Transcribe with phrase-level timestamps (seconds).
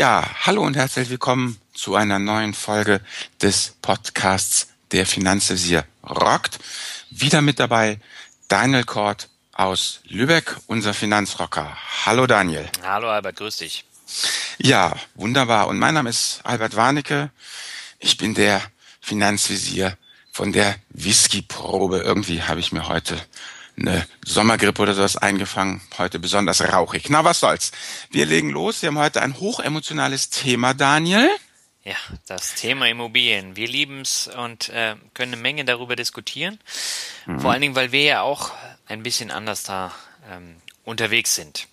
[0.00, 3.02] Ja, hallo und herzlich willkommen zu einer neuen Folge
[3.42, 6.58] des Podcasts Der Finanzvisier rockt.
[7.10, 8.00] Wieder mit dabei
[8.48, 11.76] Daniel Kort aus Lübeck, unser Finanzrocker.
[12.06, 12.66] Hallo Daniel.
[12.82, 13.84] Hallo Albert, grüß dich.
[14.56, 15.68] Ja, wunderbar.
[15.68, 17.28] Und mein Name ist Albert Warnecke.
[17.98, 18.62] Ich bin der
[19.02, 19.98] Finanzvisier
[20.32, 21.98] von der Whiskyprobe.
[21.98, 23.20] Irgendwie habe ich mir heute
[23.80, 25.80] eine Sommergrippe oder sowas eingefangen.
[25.98, 27.08] Heute besonders rauchig.
[27.08, 27.72] Na, was soll's.
[28.10, 28.82] Wir legen los.
[28.82, 31.28] Wir haben heute ein hochemotionales Thema, Daniel.
[31.82, 33.56] Ja, das Thema Immobilien.
[33.56, 36.58] Wir lieben es und äh, können eine Menge darüber diskutieren.
[37.26, 37.40] Mhm.
[37.40, 38.52] Vor allen Dingen, weil wir ja auch
[38.86, 39.94] ein bisschen anders da
[40.30, 41.66] ähm, unterwegs sind.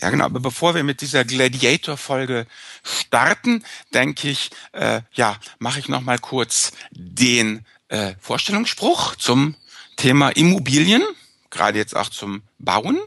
[0.00, 0.26] Ja, genau.
[0.26, 2.46] Aber bevor wir mit dieser Gladiator-Folge
[2.84, 9.56] starten, denke ich, äh, ja, mache ich noch mal kurz den äh, Vorstellungsspruch zum
[9.96, 11.02] Thema Immobilien
[11.50, 12.98] gerade jetzt auch zum Bauen.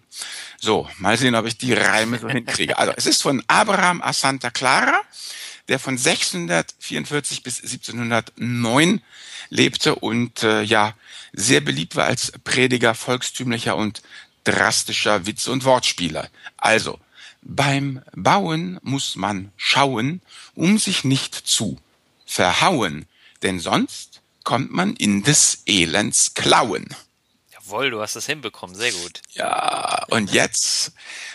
[0.59, 2.77] So, mal sehen, ob ich die Reime so hinkriege.
[2.77, 4.99] Also, es ist von Abraham a Santa Clara,
[5.67, 9.01] der von 644 bis 1709
[9.49, 10.95] lebte und äh, ja,
[11.33, 14.01] sehr beliebt war als Prediger volkstümlicher und
[14.43, 16.29] drastischer Witze und Wortspieler.
[16.57, 16.99] Also,
[17.41, 20.21] beim Bauen muss man schauen,
[20.55, 21.79] um sich nicht zu
[22.25, 23.05] verhauen,
[23.41, 26.87] denn sonst kommt man in des Elends Klauen.
[27.73, 29.23] Jawohl, du hast es hinbekommen, sehr gut.
[29.31, 30.93] Ja, und jetzt,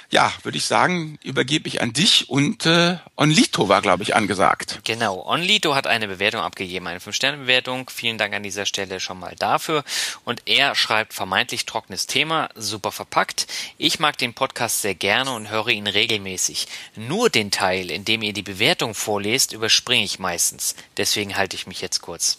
[0.08, 4.78] ja, würde ich sagen, übergebe ich an dich und äh, Onlito war, glaube ich, angesagt.
[4.84, 7.90] Genau, Onlito hat eine Bewertung abgegeben, eine 5-Sterne-Bewertung.
[7.90, 9.82] Vielen Dank an dieser Stelle schon mal dafür.
[10.24, 13.48] Und er schreibt vermeintlich trockenes Thema, super verpackt.
[13.76, 16.68] Ich mag den Podcast sehr gerne und höre ihn regelmäßig.
[16.94, 20.76] Nur den Teil, in dem ihr die Bewertung vorlest, überspringe ich meistens.
[20.98, 22.38] Deswegen halte ich mich jetzt kurz.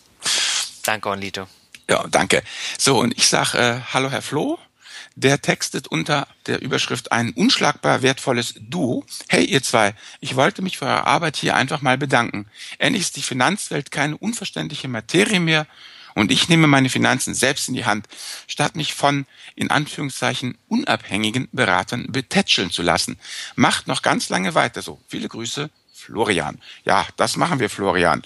[0.85, 1.47] Danke, Onlito.
[1.89, 2.43] Ja, danke.
[2.77, 4.59] So, und ich sage äh, Hallo, Herr Floh.
[5.15, 9.03] Der textet unter der Überschrift ein unschlagbar wertvolles Duo.
[9.27, 12.45] Hey, ihr zwei, ich wollte mich für eure Arbeit hier einfach mal bedanken.
[12.77, 15.65] Endlich ist die Finanzwelt keine unverständliche Materie mehr
[16.13, 18.07] und ich nehme meine Finanzen selbst in die Hand,
[18.47, 19.25] statt mich von,
[19.55, 23.17] in Anführungszeichen, unabhängigen Beratern betätscheln zu lassen.
[23.55, 25.01] Macht noch ganz lange weiter so.
[25.07, 26.61] Viele Grüße, Florian.
[26.85, 28.21] Ja, das machen wir, Florian.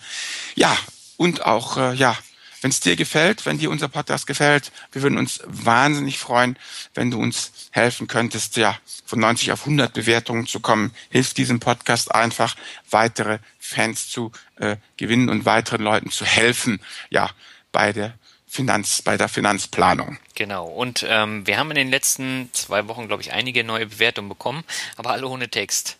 [0.53, 0.77] Ja,
[1.17, 2.17] und auch, äh, ja,
[2.63, 6.57] wenn es dir gefällt, wenn dir unser Podcast gefällt, wir würden uns wahnsinnig freuen,
[6.93, 10.91] wenn du uns helfen könntest, ja, von 90 auf 100 Bewertungen zu kommen.
[11.09, 12.55] Hilft diesem Podcast einfach,
[12.89, 16.79] weitere Fans zu äh, gewinnen und weiteren Leuten zu helfen,
[17.09, 17.29] ja,
[17.73, 18.13] bei der
[18.47, 20.17] Finanz, bei der Finanzplanung.
[20.35, 20.65] Genau.
[20.65, 24.63] Und ähm, wir haben in den letzten zwei Wochen, glaube ich, einige neue Bewertungen bekommen,
[24.95, 25.97] aber alle ohne Text.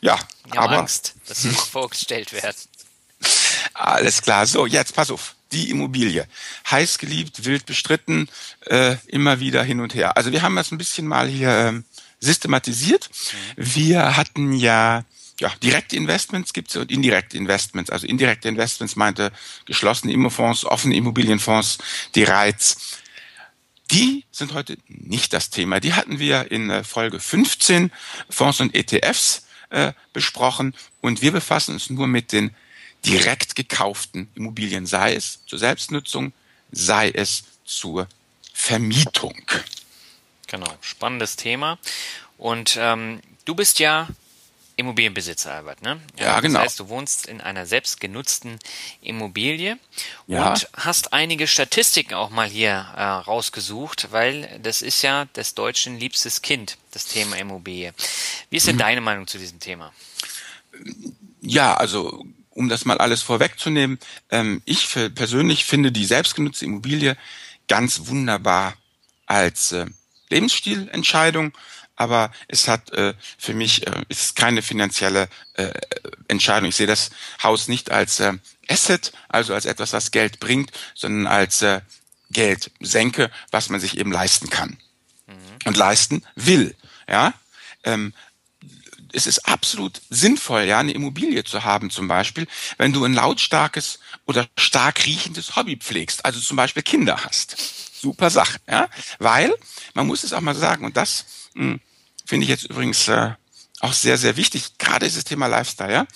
[0.00, 0.18] Ja,
[0.50, 2.56] wir aber Angst, dass sie vorgestellt werden.
[3.74, 4.46] Alles klar.
[4.46, 6.26] So, jetzt pass auf die Immobilie.
[6.70, 8.28] Heiß geliebt, wild bestritten,
[8.66, 10.16] äh, immer wieder hin und her.
[10.16, 11.84] Also wir haben das ein bisschen mal hier ähm,
[12.20, 13.08] systematisiert.
[13.56, 13.74] Mhm.
[13.74, 15.04] Wir hatten ja
[15.38, 17.90] ja, direkte Investments gibt es und indirekte Investments.
[17.90, 19.32] Also indirekte Investments meinte
[19.66, 21.78] geschlossene Immofonds, offene Immobilienfonds,
[22.14, 22.98] die Reiz.
[23.90, 25.78] Die sind heute nicht das Thema.
[25.78, 27.92] Die hatten wir in äh, Folge 15
[28.30, 32.54] Fonds und ETFs äh, besprochen und wir befassen uns nur mit den
[33.04, 36.32] direkt gekauften Immobilien, sei es zur Selbstnutzung,
[36.72, 38.08] sei es zur
[38.52, 39.40] Vermietung.
[40.46, 41.78] Genau, spannendes Thema.
[42.38, 44.08] Und ähm, du bist ja
[44.76, 45.98] Immobilienbesitzer, Albert, ne?
[46.18, 46.58] Ja, genau.
[46.58, 48.58] Das heißt, du wohnst in einer selbstgenutzten
[49.00, 49.78] Immobilie
[50.26, 50.50] ja.
[50.50, 55.98] und hast einige Statistiken auch mal hier äh, rausgesucht, weil das ist ja des Deutschen
[55.98, 57.94] liebstes Kind, das Thema Immobilie.
[58.50, 58.80] Wie ist denn mhm.
[58.80, 59.92] deine Meinung zu diesem Thema?
[61.40, 62.26] Ja, also
[62.56, 63.98] um das mal alles vorwegzunehmen,
[64.30, 67.16] ähm, ich persönlich finde die selbstgenutzte Immobilie
[67.68, 68.74] ganz wunderbar
[69.26, 69.86] als äh,
[70.30, 71.52] Lebensstilentscheidung,
[71.96, 75.70] aber es hat äh, für mich äh, ist keine finanzielle äh,
[76.28, 76.68] Entscheidung.
[76.68, 77.10] Ich sehe das
[77.42, 78.34] Haus nicht als äh,
[78.68, 81.80] Asset, also als etwas, was Geld bringt, sondern als äh,
[82.30, 84.78] Geld senke, was man sich eben leisten kann
[85.26, 85.34] mhm.
[85.64, 86.74] und leisten will.
[87.08, 87.34] Ja,
[87.84, 88.12] ähm,
[89.12, 92.46] es ist absolut sinnvoll, ja, eine Immobilie zu haben, zum Beispiel,
[92.78, 97.56] wenn du ein lautstarkes oder stark riechendes Hobby pflegst, also zum Beispiel Kinder hast.
[98.00, 98.88] Super Sache, ja,
[99.18, 99.54] weil
[99.94, 101.24] man muss es auch mal sagen und das
[101.54, 101.80] hm,
[102.24, 103.32] finde ich jetzt übrigens äh,
[103.80, 104.78] auch sehr, sehr wichtig.
[104.78, 106.06] Gerade das Thema Lifestyle, ja.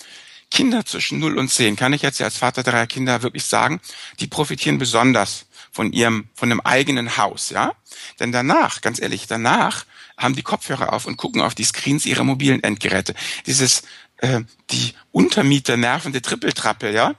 [0.49, 3.79] Kinder zwischen 0 und 10, kann ich jetzt als Vater dreier Kinder wirklich sagen,
[4.19, 7.73] die profitieren besonders von ihrem, von einem eigenen Haus, ja.
[8.19, 9.85] Denn danach, ganz ehrlich, danach
[10.17, 13.15] haben die Kopfhörer auf und gucken auf die Screens ihrer mobilen Endgeräte.
[13.45, 13.83] Dieses,
[14.17, 17.15] äh, die Untermieter nervende Trippeltrappe, ja,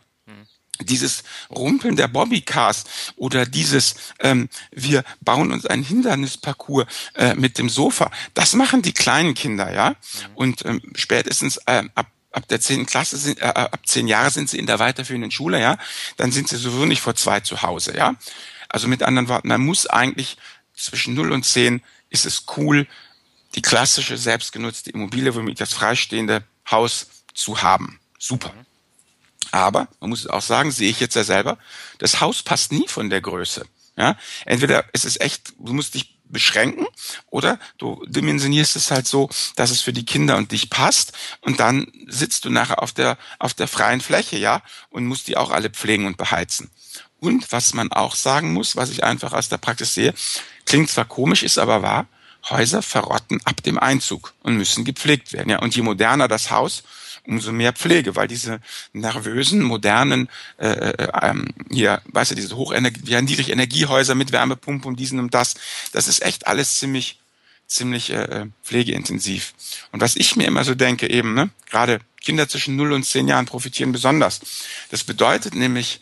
[0.85, 2.85] dieses Rumpeln der Bobbycars
[3.17, 8.93] oder dieses ähm, wir bauen uns einen Hindernisparcours äh, mit dem Sofa, das machen die
[8.93, 9.91] kleinen Kinder, ja.
[9.91, 9.97] Mhm.
[10.35, 14.51] Und ähm, spätestens äh, ab ab der zehnten Klasse sind, äh, ab zehn Jahre sind
[14.51, 15.79] sie in der weiterführenden Schule, ja,
[16.17, 18.15] dann sind sie sowieso nicht vor zwei zu Hause, ja.
[18.69, 20.37] Also mit anderen Worten, man muss eigentlich
[20.75, 22.87] zwischen null und zehn ist es cool,
[23.55, 28.01] die klassische selbstgenutzte Immobilie, womit das freistehende Haus zu haben.
[28.19, 28.53] Super.
[29.51, 31.59] Aber man muss auch sagen, sehe ich jetzt ja selber,
[31.99, 33.67] das Haus passt nie von der Größe.
[33.97, 36.87] Ja, entweder ist es echt, du musst dich beschränken
[37.31, 41.61] oder du dimensionierst es halt so, dass es für die Kinder und dich passt und
[41.61, 45.51] dann sitzt du nachher auf der auf der freien Fläche, ja, und musst die auch
[45.51, 46.71] alle pflegen und beheizen.
[47.21, 50.15] Und was man auch sagen muss, was ich einfach aus der Praxis sehe,
[50.67, 52.07] klingt zwar komisch, ist aber wahr,
[52.51, 55.49] Häuser verrotten ab dem Einzug und müssen gepflegt werden.
[55.51, 56.83] Ja, und je moderner das Haus,
[57.27, 58.61] umso mehr Pflege, weil diese
[58.93, 60.29] nervösen, modernen,
[60.59, 65.33] äh, äh, ähm, hier, weißt du, diese Hochenergie, ja, Niedrigenergiehäuser mit Wärmepumpe und diesen und
[65.35, 65.55] das,
[65.93, 67.21] das ist echt alles ziemlich,
[67.67, 69.55] ziemlich äh, äh, pflegeintensiv.
[69.93, 73.29] Und was ich mir immer so denke, eben, ne, gerade Kinder zwischen 0 und 10
[73.29, 74.41] Jahren profitieren besonders.
[74.91, 76.01] Das bedeutet nämlich,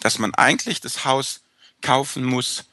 [0.00, 1.40] dass man eigentlich das Haus
[1.82, 2.64] kaufen muss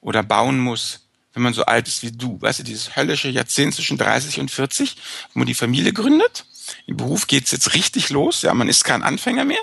[0.00, 1.00] oder bauen muss,
[1.32, 2.40] wenn man so alt ist wie du.
[2.40, 4.96] Weißt du, dieses höllische Jahrzehnt zwischen 30 und 40,
[5.32, 6.44] wo man die Familie gründet
[6.86, 8.42] im Beruf geht's jetzt richtig los.
[8.42, 9.60] Ja, man ist kein Anfänger mehr.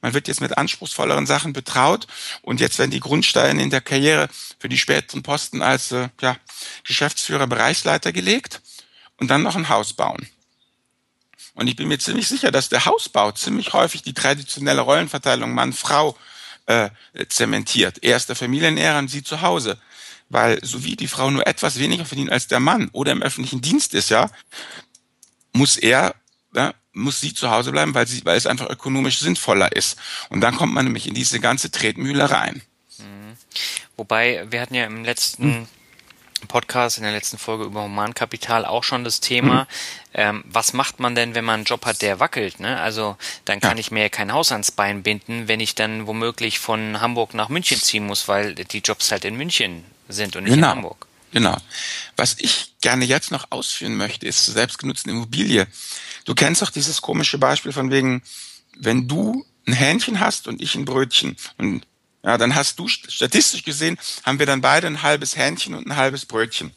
[0.00, 2.06] Man wird jetzt mit anspruchsvolleren Sachen betraut.
[2.42, 6.36] Und jetzt werden die Grundsteine in der Karriere für die späteren Posten als äh, ja,
[6.84, 8.60] Geschäftsführer, Bereichsleiter gelegt.
[9.18, 10.28] Und dann noch ein Haus bauen.
[11.54, 16.16] Und ich bin mir ziemlich sicher, dass der Hausbau ziemlich häufig die traditionelle Rollenverteilung Mann-Frau
[16.66, 16.90] äh,
[17.28, 18.02] zementiert.
[18.02, 19.78] Er ist der Familienehrer und sie zu Hause.
[20.28, 23.62] Weil so wie die Frau nur etwas weniger verdient als der Mann oder im öffentlichen
[23.62, 24.28] Dienst ist, ja,
[25.52, 26.14] muss er
[26.56, 29.96] ja, muss sie zu Hause bleiben, weil, sie, weil es einfach ökonomisch sinnvoller ist.
[30.30, 32.62] Und dann kommt man nämlich in diese ganze Tretmühle rein.
[32.98, 33.36] Mhm.
[33.96, 35.68] Wobei, wir hatten ja im letzten hm.
[36.48, 39.66] Podcast, in der letzten Folge über Humankapital auch schon das Thema, mhm.
[40.14, 42.60] ähm, was macht man denn, wenn man einen Job hat, der wackelt?
[42.60, 42.78] Ne?
[42.80, 43.80] Also dann kann ja.
[43.80, 47.78] ich mir kein Haus ans Bein binden, wenn ich dann womöglich von Hamburg nach München
[47.78, 50.68] ziehen muss, weil die Jobs halt in München sind und nicht genau.
[50.68, 51.05] in Hamburg.
[51.32, 51.56] Genau.
[52.16, 55.66] Was ich gerne jetzt noch ausführen möchte, ist zur selbstgenutzten Immobilie.
[56.24, 58.22] Du kennst doch dieses komische Beispiel von wegen,
[58.78, 61.86] wenn du ein Hähnchen hast und ich ein Brötchen und
[62.26, 65.94] ja, dann hast du statistisch gesehen, haben wir dann beide ein halbes Hähnchen und ein
[65.94, 66.72] halbes Brötchen.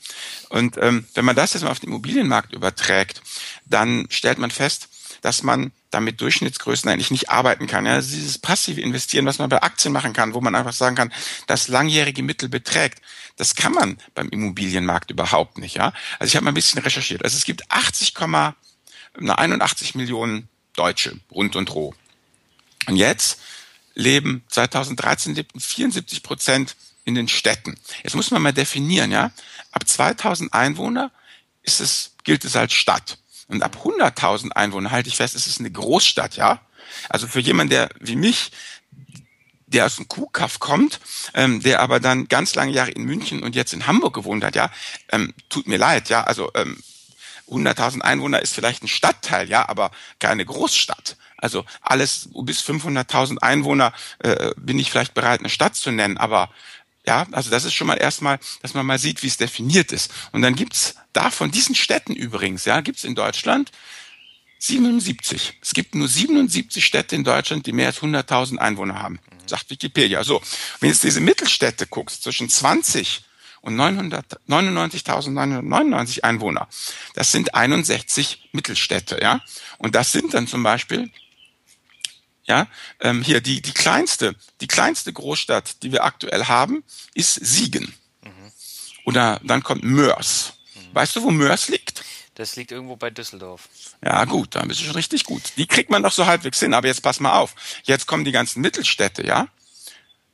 [0.50, 3.24] Und ähm, wenn man das jetzt mal auf den Immobilienmarkt überträgt,
[3.66, 4.90] dann stellt man fest,
[5.22, 7.88] dass man damit Durchschnittsgrößen eigentlich nicht arbeiten kann.
[7.88, 11.12] Ja, dieses passive Investieren, was man bei Aktien machen kann, wo man einfach sagen kann,
[11.48, 13.02] das langjährige Mittel beträgt,
[13.40, 15.78] das kann man beim Immobilienmarkt überhaupt nicht.
[15.78, 17.24] Ja, also ich habe mal ein bisschen recherchiert.
[17.24, 18.14] Also es gibt 80,
[19.14, 21.96] 81 Millionen Deutsche rund und roh.
[22.88, 23.40] Und jetzt
[23.94, 26.76] leben 2013 lebten 74 Prozent
[27.06, 27.78] in den Städten.
[28.04, 29.32] Jetzt muss man mal definieren, ja.
[29.72, 31.10] Ab 2000 Einwohner
[31.64, 33.20] ist es, gilt es als Stadt.
[33.48, 36.60] Und ab 100.000 Einwohner, halte ich fest, ist es eine Großstadt, ja.
[37.08, 38.52] Also für jemanden, der wie mich,
[39.71, 40.99] der aus dem Kuhkaff kommt,
[41.33, 44.56] ähm, der aber dann ganz lange Jahre in München und jetzt in Hamburg gewohnt hat,
[44.56, 44.71] ja,
[45.11, 46.81] ähm, tut mir leid, ja, also ähm,
[47.49, 51.18] 100.000 Einwohner ist vielleicht ein Stadtteil, ja, aber keine Großstadt.
[51.38, 56.49] Also alles bis 500.000 Einwohner äh, bin ich vielleicht bereit, eine Stadt zu nennen, aber
[57.06, 60.11] ja, also das ist schon mal erstmal, dass man mal sieht, wie es definiert ist.
[60.31, 63.71] Und dann gibt's da von diesen Städten übrigens, ja, gibt's in Deutschland
[64.59, 65.57] 77.
[65.61, 70.23] Es gibt nur 77 Städte in Deutschland, die mehr als 100.000 Einwohner haben, sagt Wikipedia.
[70.23, 70.42] So,
[70.80, 73.23] wenn jetzt diese Mittelstädte guckst, zwischen 20
[73.61, 76.68] und 99.999 Einwohner.
[77.13, 79.42] Das sind 61 Mittelstädte, ja.
[79.78, 81.09] Und das sind dann zum Beispiel,
[82.45, 82.68] ja,
[82.99, 87.94] ähm, hier die, die kleinste, die kleinste Großstadt, die wir aktuell haben, ist Siegen.
[88.23, 88.51] Mhm.
[89.06, 90.54] Oder dann kommt Mörs.
[90.75, 90.95] Mhm.
[90.95, 92.04] Weißt du, wo Mörs liegt?
[92.40, 93.68] Das liegt irgendwo bei Düsseldorf.
[94.02, 95.52] Ja, gut, da bist du schon richtig gut.
[95.58, 97.54] Die kriegt man doch so halbwegs hin, aber jetzt pass mal auf.
[97.84, 99.50] Jetzt kommen die ganzen Mittelstädte, ja.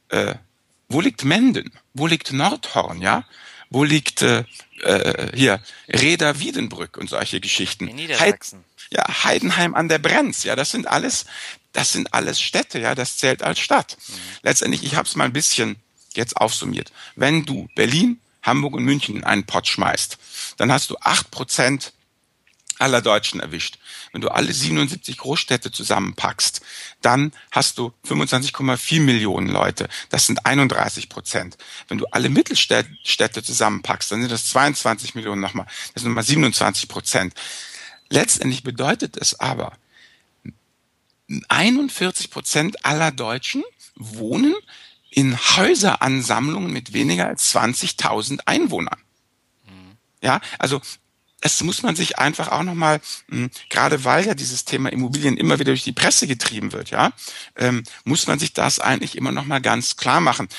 [0.09, 0.35] Äh,
[0.87, 1.71] wo liegt Menden?
[1.95, 3.25] Wo liegt Nordhorn, ja?
[3.71, 4.43] Wo liegt äh,
[4.83, 7.87] äh, hier Reda Wiedenbrück und solche Geschichten?
[7.87, 8.59] In Niedersachsen.
[8.59, 11.25] Heid, ja, Heidenheim an der Brenz, ja, das sind alles,
[11.73, 13.97] das sind alles Städte, ja, das zählt als Stadt.
[14.07, 14.13] Mhm.
[14.43, 15.77] Letztendlich, ich habe es mal ein bisschen
[16.13, 16.91] jetzt aufsummiert.
[17.15, 20.17] Wenn du Berlin, Hamburg und München in einen Pott schmeißt,
[20.57, 21.93] dann hast du acht Prozent
[22.77, 23.79] aller Deutschen erwischt.
[24.11, 26.61] Wenn du alle 77 Großstädte zusammenpackst,
[27.01, 29.87] dann hast du 25,4 Millionen Leute.
[30.09, 31.57] Das sind 31 Prozent.
[31.87, 35.65] Wenn du alle Mittelstädte zusammenpackst, dann sind das 22 Millionen nochmal.
[35.93, 37.33] Das sind nochmal 27 Prozent.
[38.09, 39.77] Letztendlich bedeutet es aber,
[41.47, 43.63] 41 Prozent aller Deutschen
[43.95, 44.53] wohnen
[45.15, 48.99] in Häuseransammlungen mit weniger als 20.000 Einwohnern.
[50.21, 50.81] Ja, also
[51.39, 55.55] es muss man sich einfach auch nochmal, hm, gerade weil ja dieses Thema Immobilien immer
[55.59, 57.13] wieder durch die Presse getrieben wird, ja,
[57.55, 60.49] ähm, muss man sich das eigentlich immer nochmal ganz klar machen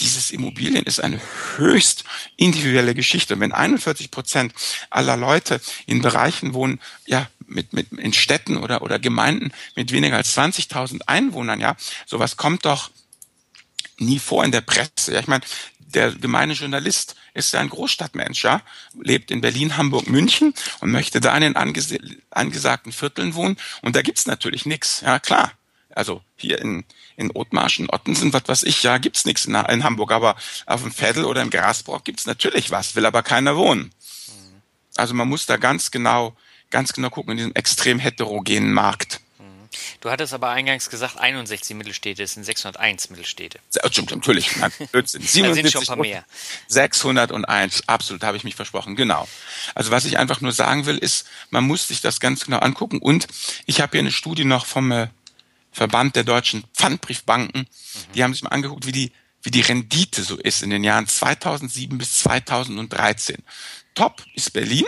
[0.00, 1.20] dieses Immobilien ist eine
[1.56, 2.04] höchst
[2.36, 3.34] individuelle Geschichte.
[3.34, 4.52] Und wenn 41 Prozent
[4.90, 10.16] aller Leute in Bereichen wohnen, ja, mit, mit, in Städten oder, oder Gemeinden mit weniger
[10.16, 12.90] als 20.000 Einwohnern, ja, sowas kommt doch
[13.98, 15.12] nie vor in der Presse.
[15.14, 15.44] Ja, ich meine,
[15.78, 18.62] der gemeine Journalist ist ja ein Großstadtmensch, ja,
[19.00, 21.94] lebt in Berlin, Hamburg, München und möchte da in den anges
[22.30, 23.56] angesagten Vierteln wohnen.
[23.82, 25.52] Und da gibt's natürlich nichts, ja klar.
[25.94, 26.84] Also hier in,
[27.16, 30.92] in Othmarschen, Ottensen, was weiß ich, ja, gibt's nichts in, in Hamburg, aber auf dem
[30.92, 33.92] Veddel oder im Grasbrock gibt's natürlich was, will aber keiner wohnen.
[34.96, 36.36] Also man muss da ganz genau,
[36.70, 39.20] ganz genau gucken in diesem extrem heterogenen Markt.
[40.00, 43.58] Du hattest aber eingangs gesagt, 61 Mittelstädte, es sind 601 Mittelstädte.
[43.90, 44.50] Stimmt, natürlich.
[44.92, 45.22] Blödsinn.
[45.22, 46.24] 77 sind schon ein paar mehr.
[46.68, 49.28] 601, absolut, habe ich mich versprochen, genau.
[49.74, 52.98] Also was ich einfach nur sagen will, ist, man muss sich das ganz genau angucken.
[52.98, 53.26] Und
[53.66, 55.08] ich habe hier eine Studie noch vom äh,
[55.72, 57.62] Verband der deutschen Pfandbriefbanken.
[57.62, 58.12] Mhm.
[58.14, 59.12] Die haben sich mal angeguckt, wie die,
[59.42, 63.42] wie die Rendite so ist in den Jahren 2007 bis 2013.
[63.94, 64.84] Top ist Berlin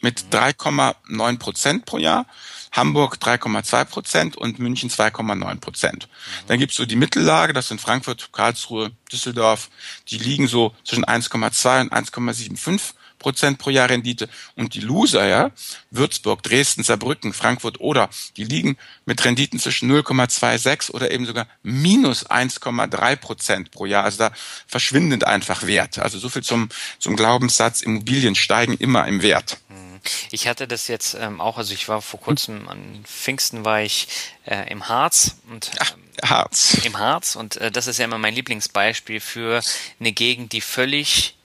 [0.00, 1.38] mit 3,9 mhm.
[1.38, 2.26] Prozent pro Jahr.
[2.72, 6.08] Hamburg 3,2 Prozent und München 2,9 Prozent.
[6.46, 9.68] Dann gibt's so die Mittellage, das sind Frankfurt, Karlsruhe, Düsseldorf,
[10.08, 14.28] die liegen so zwischen 1,2 und 1,75 Prozent pro Jahr Rendite.
[14.56, 15.50] Und die Loser, ja,
[15.90, 18.76] Würzburg, Dresden, Saarbrücken, Frankfurt oder, die liegen
[19.06, 24.04] mit Renditen zwischen 0,26 oder eben sogar minus 1,3 Prozent pro Jahr.
[24.04, 24.32] Also da
[24.66, 25.98] verschwindend einfach Wert.
[25.98, 29.58] Also so viel zum, zum Glaubenssatz, Immobilien steigen immer im Wert.
[29.68, 29.92] Mhm.
[30.30, 34.08] Ich hatte das jetzt ähm, auch, also ich war vor kurzem an Pfingsten war ich
[34.44, 36.78] äh, im Harz und Ach, Harz.
[36.84, 39.62] im Harz und äh, das ist ja immer mein Lieblingsbeispiel für
[40.00, 41.36] eine Gegend, die völlig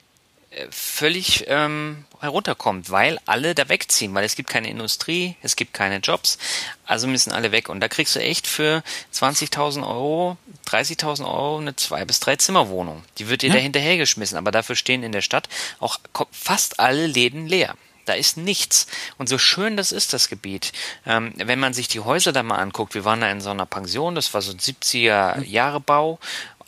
[0.70, 5.98] völlig ähm, herunterkommt, weil alle da wegziehen, weil es gibt keine Industrie, es gibt keine
[5.98, 6.38] Jobs,
[6.86, 7.68] also müssen alle weg.
[7.68, 8.82] Und da kriegst du echt für
[9.14, 10.36] 20.000 Euro,
[10.66, 13.02] 30.000 Euro eine zwei bis drei Zimmerwohnung.
[13.18, 13.54] Die wird dir ja.
[13.54, 15.48] da hinterhergeschmissen, aber dafür stehen in der Stadt
[15.80, 15.98] auch
[16.32, 17.74] fast alle Läden leer.
[18.08, 18.86] Da ist nichts.
[19.18, 20.72] Und so schön das ist, das Gebiet.
[21.04, 23.66] Ähm, wenn man sich die Häuser da mal anguckt, wir waren da in so einer
[23.66, 26.18] Pension, das war so ein 70er Jahre Bau.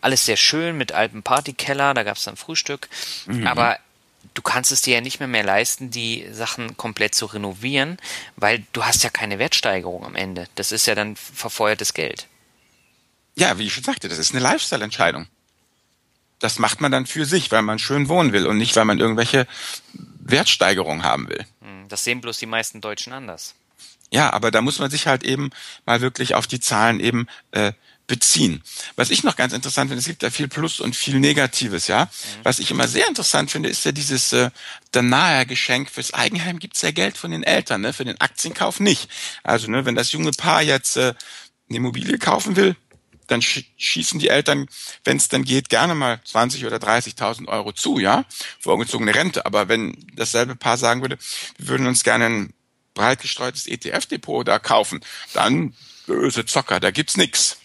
[0.01, 2.89] Alles sehr schön mit altem Partykeller, da gab es dann Frühstück.
[3.27, 3.47] Mhm.
[3.47, 3.79] Aber
[4.35, 7.99] du kannst es dir ja nicht mehr mehr leisten, die Sachen komplett zu renovieren,
[8.37, 10.47] weil du hast ja keine Wertsteigerung am Ende.
[10.55, 12.27] Das ist ja dann verfeuertes Geld.
[13.35, 15.27] Ja, wie ich schon sagte, das ist eine Lifestyle-Entscheidung.
[16.39, 18.99] Das macht man dann für sich, weil man schön wohnen will und nicht, weil man
[18.99, 19.47] irgendwelche
[20.21, 21.45] Wertsteigerung haben will.
[21.61, 23.55] Hm, das sehen bloß die meisten Deutschen anders.
[24.13, 25.51] Ja, aber da muss man sich halt eben
[25.87, 27.73] mal wirklich auf die Zahlen eben äh,
[28.11, 28.61] beziehen.
[28.97, 32.07] Was ich noch ganz interessant finde, es gibt ja viel Plus und viel Negatives, ja.
[32.07, 32.41] Mhm.
[32.43, 34.51] Was ich immer sehr interessant finde, ist ja dieses äh,
[34.93, 37.93] nahe Geschenk fürs Eigenheim gibt's ja Geld von den Eltern, ne?
[37.93, 39.09] für den Aktienkauf nicht.
[39.45, 41.15] Also ne, wenn das junge Paar jetzt äh,
[41.69, 42.75] eine Immobilie kaufen will,
[43.29, 44.67] dann schießen die Eltern,
[45.05, 48.25] wenn es dann geht, gerne mal 20 oder 30.000 Euro zu, ja,
[48.59, 49.47] vorgezogene Rente.
[49.47, 51.17] Aber wenn dasselbe Paar sagen würde,
[51.59, 52.55] wir würden uns gerne ein
[52.95, 54.99] breit gestreutes ETF-Depot da kaufen,
[55.33, 55.75] dann
[56.07, 57.60] böse Zocker, da gibt's nix.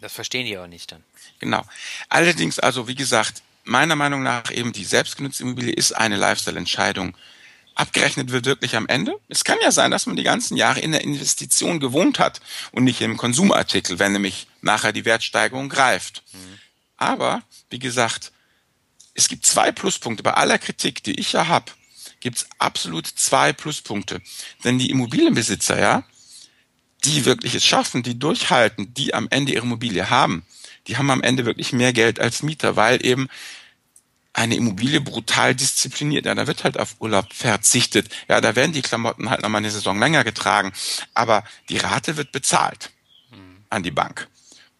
[0.00, 1.04] Das verstehen die auch nicht dann.
[1.38, 1.64] Genau.
[2.08, 7.16] Allerdings, also wie gesagt, meiner Meinung nach eben die selbstgenutzte Immobilie ist eine Lifestyle-Entscheidung
[7.80, 9.18] abgerechnet wird wirklich am Ende.
[9.28, 12.40] Es kann ja sein, dass man die ganzen Jahre in der Investition gewohnt hat
[12.72, 16.22] und nicht im Konsumartikel, wenn nämlich nachher die Wertsteigerung greift.
[16.32, 16.58] Mhm.
[16.98, 18.32] Aber, wie gesagt,
[19.14, 20.22] es gibt zwei Pluspunkte.
[20.22, 21.72] Bei aller Kritik, die ich ja habe,
[22.20, 24.20] gibt es absolut zwei Pluspunkte.
[24.62, 26.04] Denn die Immobilienbesitzer, ja,
[27.04, 30.44] die wirklich es schaffen, die durchhalten, die am Ende ihre Immobilie haben,
[30.86, 33.28] die haben am Ende wirklich mehr Geld als Mieter, weil eben
[34.32, 36.26] eine Immobilie brutal diszipliniert.
[36.26, 38.08] Ja, da wird halt auf Urlaub verzichtet.
[38.28, 40.72] Ja, da werden die Klamotten halt nochmal eine Saison länger getragen.
[41.14, 42.90] Aber die Rate wird bezahlt
[43.30, 43.64] mhm.
[43.68, 44.28] an die Bank.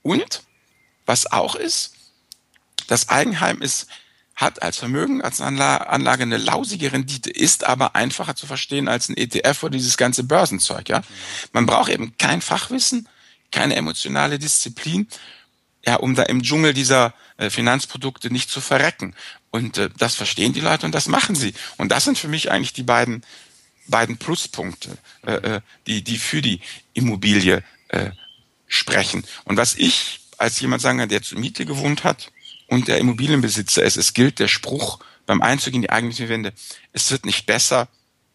[0.03, 0.43] Und
[1.05, 1.95] was auch ist,
[2.87, 3.89] das Eigenheim ist,
[4.41, 9.17] hat als Vermögen, als Anlage eine lausige Rendite, ist aber einfacher zu verstehen als ein
[9.17, 10.89] ETF oder dieses ganze Börsenzeug.
[10.89, 11.03] Ja,
[11.53, 13.09] man braucht eben kein Fachwissen,
[13.51, 15.09] keine emotionale Disziplin
[15.85, 19.15] ja, um da im Dschungel dieser äh, Finanzprodukte nicht zu verrecken.
[19.51, 21.55] Und äh, das verstehen die Leute und das machen sie.
[21.79, 23.25] Und das sind für mich eigentlich die beiden
[23.87, 26.61] beiden Pluspunkte, äh, äh, die die für die
[26.93, 28.11] Immobilie äh,
[28.69, 29.25] sprechen.
[29.45, 32.31] Und was ich als jemand sagen kann, der zur Miete gewohnt hat
[32.71, 36.53] und der Immobilienbesitzer ist, es gilt der Spruch beim Einzug in die eigentliche Wende:
[36.93, 37.89] Es wird nicht besser,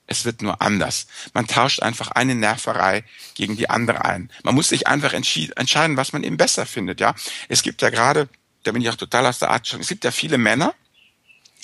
[0.08, 1.08] es wird nur anders.
[1.34, 4.30] Man tauscht einfach eine Nerverei gegen die andere ein.
[4.44, 7.16] Man muss sich einfach entscheiden, was man eben besser findet, ja.
[7.48, 8.28] Es gibt ja gerade,
[8.64, 10.76] da bin ich auch total aus der Art schon, es gibt ja viele Männer,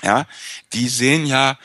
[0.01, 0.25] ja,
[0.73, 1.59] die sehen ja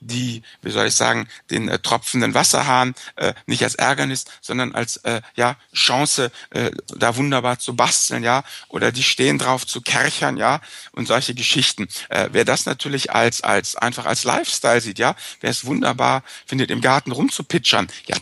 [0.00, 4.96] die, wie soll ich sagen, den äh, tropfenden Wasserhahn äh, nicht als Ärgernis, sondern als
[4.98, 10.36] äh, ja Chance, äh, da wunderbar zu basteln, ja, oder die stehen drauf zu kerchern,
[10.36, 10.60] ja,
[10.92, 11.88] und solche Geschichten.
[12.08, 16.70] Äh, wer das natürlich als als einfach als Lifestyle sieht, ja, wer es wunderbar findet,
[16.70, 18.16] im Garten rumzupitchern, ja,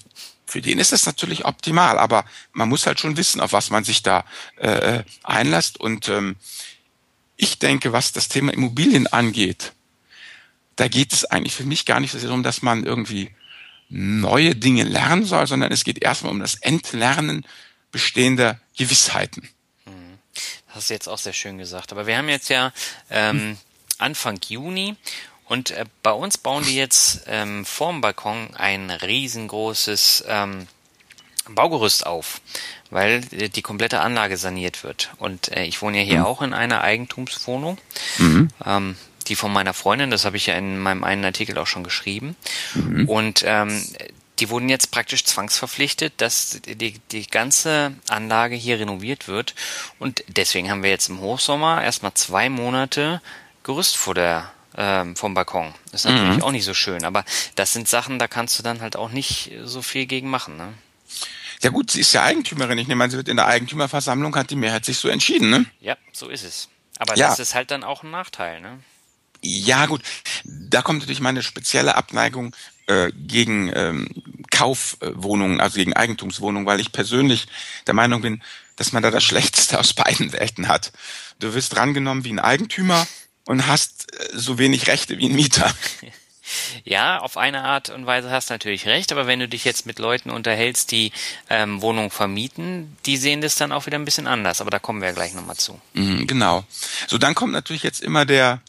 [0.44, 3.84] für den ist das natürlich optimal, aber man muss halt schon wissen, auf was man
[3.84, 4.24] sich da
[4.58, 5.80] äh, äh einlässt.
[5.80, 6.36] Und ähm,
[7.36, 9.72] ich denke, was das Thema Immobilien angeht,
[10.76, 13.30] da geht es eigentlich für mich gar nicht so sehr darum, dass man irgendwie
[13.88, 17.44] neue Dinge lernen soll, sondern es geht erstmal um das Entlernen
[17.90, 19.48] bestehender Gewissheiten.
[20.66, 21.92] Das hast du jetzt auch sehr schön gesagt.
[21.92, 22.72] Aber wir haben jetzt ja
[23.10, 23.58] ähm,
[23.98, 24.96] Anfang Juni
[25.44, 30.66] und äh, bei uns bauen die jetzt ähm, vorm Balkon ein riesengroßes ähm,
[31.48, 32.40] Baugerüst auf,
[32.90, 35.10] weil die komplette Anlage saniert wird.
[35.18, 36.24] Und äh, ich wohne ja hier mhm.
[36.24, 37.78] auch in einer Eigentumswohnung.
[38.18, 38.48] Mhm.
[38.64, 38.96] Ähm,
[39.32, 42.36] die von meiner Freundin, das habe ich ja in meinem einen Artikel auch schon geschrieben.
[42.74, 43.08] Mhm.
[43.08, 43.82] Und ähm,
[44.38, 49.54] die wurden jetzt praktisch zwangsverpflichtet, dass die, die ganze Anlage hier renoviert wird.
[49.98, 53.22] Und deswegen haben wir jetzt im Hochsommer erstmal zwei Monate
[53.62, 55.72] Gerüst vor der ähm, vom Balkon.
[55.92, 56.42] ist natürlich mhm.
[56.42, 57.24] auch nicht so schön, aber
[57.54, 60.58] das sind Sachen, da kannst du dann halt auch nicht so viel gegen machen.
[60.58, 60.74] Ne?
[61.62, 62.76] Ja gut, sie ist ja Eigentümerin.
[62.76, 65.64] Ich nehme an, sie wird in der Eigentümerversammlung, hat die Mehrheit sich so entschieden, ne?
[65.80, 66.68] Ja, so ist es.
[66.98, 67.28] Aber ja.
[67.28, 68.78] das ist halt dann auch ein Nachteil, ne?
[69.42, 70.02] Ja, gut.
[70.44, 72.54] Da kommt natürlich meine spezielle Abneigung
[72.86, 74.08] äh, gegen ähm,
[74.50, 77.46] Kaufwohnungen, also gegen Eigentumswohnungen, weil ich persönlich
[77.86, 78.42] der Meinung bin,
[78.76, 80.92] dass man da das Schlechteste aus beiden Welten hat.
[81.40, 83.06] Du wirst drangenommen wie ein Eigentümer
[83.46, 85.72] und hast äh, so wenig Rechte wie ein Mieter.
[86.84, 89.86] Ja, auf eine Art und Weise hast du natürlich recht, aber wenn du dich jetzt
[89.86, 91.12] mit Leuten unterhältst, die
[91.48, 95.00] ähm, Wohnungen vermieten, die sehen das dann auch wieder ein bisschen anders, aber da kommen
[95.00, 95.80] wir ja gleich nochmal zu.
[95.94, 96.64] Mhm, genau.
[97.06, 98.60] So, dann kommt natürlich jetzt immer der,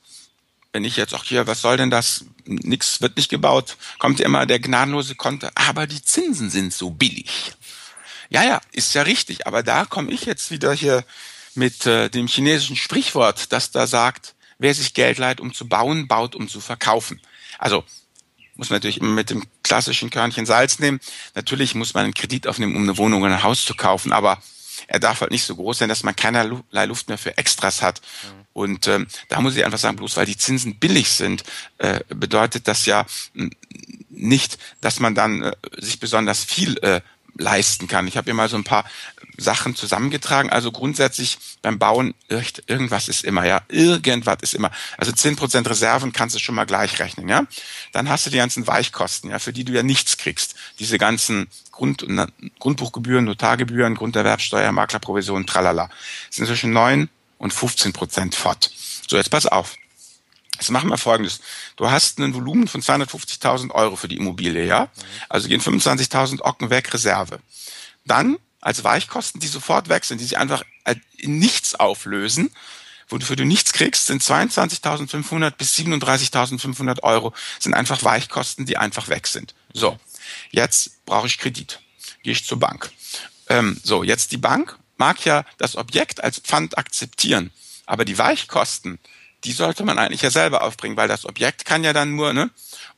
[0.73, 2.25] wenn ich jetzt auch hier, was soll denn das?
[2.45, 7.53] Nix wird nicht gebaut, kommt immer der gnadenlose Konter, aber die Zinsen sind so billig.
[8.29, 11.05] Ja, ja, ist ja richtig, aber da komme ich jetzt wieder hier
[11.55, 16.07] mit äh, dem chinesischen Sprichwort, das da sagt, wer sich Geld leiht, um zu bauen,
[16.07, 17.21] baut, um zu verkaufen.
[17.59, 17.83] Also
[18.55, 20.99] muss man natürlich immer mit dem klassischen Körnchen Salz nehmen.
[21.35, 24.41] Natürlich muss man einen Kredit aufnehmen, um eine Wohnung oder ein Haus zu kaufen, aber
[24.87, 28.01] er darf halt nicht so groß sein, dass man keinerlei Luft mehr für Extras hat.
[28.01, 28.45] Mhm.
[28.53, 31.43] Und ähm, da muss ich einfach sagen, bloß weil die Zinsen billig sind,
[31.79, 33.05] äh, bedeutet das ja
[34.09, 37.01] nicht, dass man dann äh, sich besonders viel äh,
[37.35, 38.07] leisten kann.
[38.07, 38.85] Ich habe hier mal so ein paar
[39.37, 40.49] Sachen zusammengetragen.
[40.49, 42.13] Also grundsätzlich beim Bauen,
[42.67, 43.61] irgendwas ist immer, ja.
[43.69, 44.71] Irgendwas ist immer.
[44.97, 47.45] Also zehn Prozent Reserven kannst du schon mal gleich rechnen, ja.
[47.91, 50.55] Dann hast du die ganzen Weichkosten, ja, für die du ja nichts kriegst.
[50.79, 52.05] Diese ganzen Grund,
[52.59, 55.89] Grundbuchgebühren, Notargebühren, Grunderwerbsteuer, Maklerprovision, tralala.
[56.29, 58.71] sind zwischen neun und 15 Prozent fort.
[59.07, 59.75] So, jetzt pass auf.
[60.63, 61.41] Jetzt machen wir Folgendes.
[61.75, 64.87] Du hast ein Volumen von 250.000 Euro für die Immobilie, ja?
[65.27, 67.41] Also gehen 25.000 Ocken weg, Reserve.
[68.05, 70.63] Dann als Weichkosten, die sofort weg sind, die sich einfach
[71.17, 72.49] in nichts auflösen,
[73.09, 79.27] wofür du nichts kriegst, sind 22.500 bis 37.500 Euro, sind einfach Weichkosten, die einfach weg
[79.27, 79.55] sind.
[79.73, 79.99] So,
[80.51, 81.81] jetzt brauche ich Kredit.
[82.23, 82.89] Gehe ich zur Bank.
[83.49, 87.51] Ähm, so, jetzt die Bank mag ja das Objekt als Pfand akzeptieren,
[87.85, 88.97] aber die Weichkosten,
[89.43, 92.49] die sollte man eigentlich ja selber aufbringen, weil das Objekt kann ja dann nur, ne,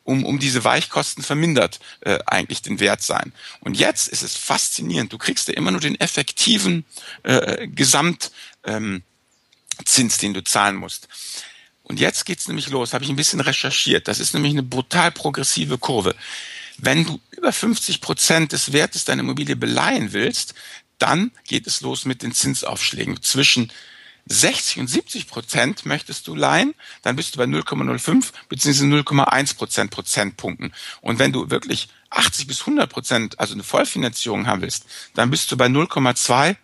[0.04, 3.34] um, um diese Weichkosten vermindert äh, eigentlich den Wert sein.
[3.60, 6.86] Und jetzt ist es faszinierend, du kriegst ja immer nur den effektiven
[7.24, 8.32] äh, Gesamtzins,
[8.64, 9.04] ähm,
[9.84, 11.10] Zins, den du zahlen musst.
[11.84, 14.08] Und jetzt geht's nämlich los, habe ich ein bisschen recherchiert.
[14.08, 16.16] Das ist nämlich eine brutal progressive Kurve.
[16.78, 20.56] Wenn du über 50 Prozent des Wertes deiner Immobilie beleihen willst,
[20.98, 23.72] dann geht es los mit den Zinsaufschlägen zwischen
[24.28, 28.86] 60 und 70 Prozent möchtest du leihen, dann bist du bei 0,05 bzw.
[28.86, 30.74] 0,1 Prozent Prozentpunkten.
[31.02, 35.52] Und wenn du wirklich 80 bis 100 Prozent, also eine Vollfinanzierung haben willst, dann bist
[35.52, 36.56] du bei 0,2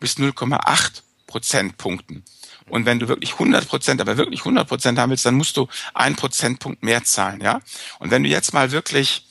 [0.00, 2.24] bis 0,8 Prozentpunkten.
[2.68, 5.68] Und wenn du wirklich 100 Prozent, aber wirklich 100 Prozent haben willst, dann musst du
[5.94, 7.60] einen Prozentpunkt mehr zahlen, ja.
[7.98, 9.24] Und wenn du jetzt mal wirklich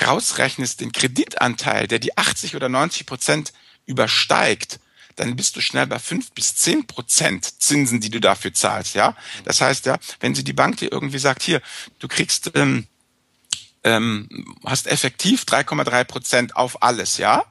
[0.00, 3.52] rausrechnest den Kreditanteil, der die 80 oder 90 Prozent
[3.86, 4.78] übersteigt,
[5.16, 9.16] dann bist du schnell bei fünf bis zehn Prozent Zinsen, die du dafür zahlst, ja.
[9.44, 11.60] Das heißt ja, wenn sie die Bank dir irgendwie sagt, hier,
[11.98, 12.86] du kriegst, ähm,
[13.84, 17.44] ähm, hast effektiv 3,3 Prozent auf alles, ja,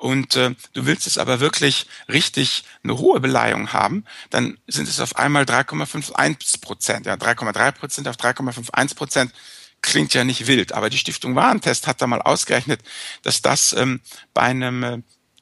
[0.00, 4.98] und äh, du willst es aber wirklich richtig eine hohe Beleihung haben, dann sind es
[4.98, 7.04] auf einmal 3,51 Prozent.
[7.04, 9.32] Ja, 3,3 Prozent auf 3,51 Prozent
[9.82, 12.80] klingt ja nicht wild, aber die Stiftung Warentest hat da mal ausgerechnet,
[13.22, 14.00] dass das ähm,
[14.32, 14.98] bei einem äh,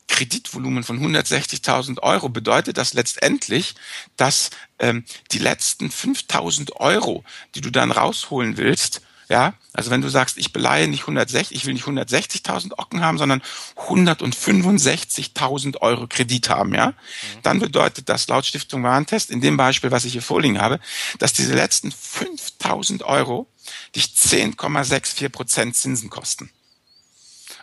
[0.09, 3.77] Kreditvolumen von 160.000 Euro bedeutet das letztendlich,
[4.17, 7.23] dass ähm, die letzten 5.000 Euro,
[7.55, 11.67] die du dann rausholen willst, ja, also wenn du sagst, ich beleihe nicht 160, ich
[11.67, 13.43] will nicht 160.000 Ocken haben, sondern
[13.77, 16.95] 165.000 Euro Kredit haben, ja, mhm.
[17.43, 20.81] dann bedeutet das laut Stiftung Warentest in dem Beispiel, was ich hier vorliegen habe,
[21.19, 23.47] dass diese letzten 5.000 Euro
[23.95, 26.49] dich 10,64 Prozent Zinsen kosten.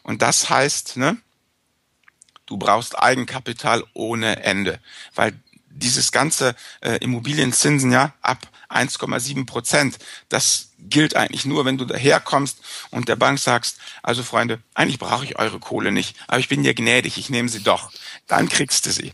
[0.03, 1.17] Und das heißt, ne,
[2.45, 4.79] du brauchst Eigenkapital ohne Ende,
[5.13, 5.33] weil
[5.69, 9.97] dieses ganze äh, Immobilienzinsen ja ab 1,7 Prozent,
[10.29, 12.59] das gilt eigentlich nur, wenn du daherkommst
[12.91, 16.63] und der Bank sagst, also Freunde, eigentlich brauche ich eure Kohle nicht, aber ich bin
[16.63, 17.91] ja gnädig, ich nehme sie doch.
[18.27, 19.13] Dann kriegst du sie.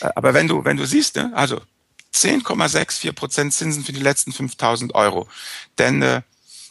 [0.00, 1.60] Äh, aber wenn du, wenn du siehst, ne, also
[2.14, 5.28] 10,64 Prozent Zinsen für die letzten 5000 Euro,
[5.78, 6.22] denn äh,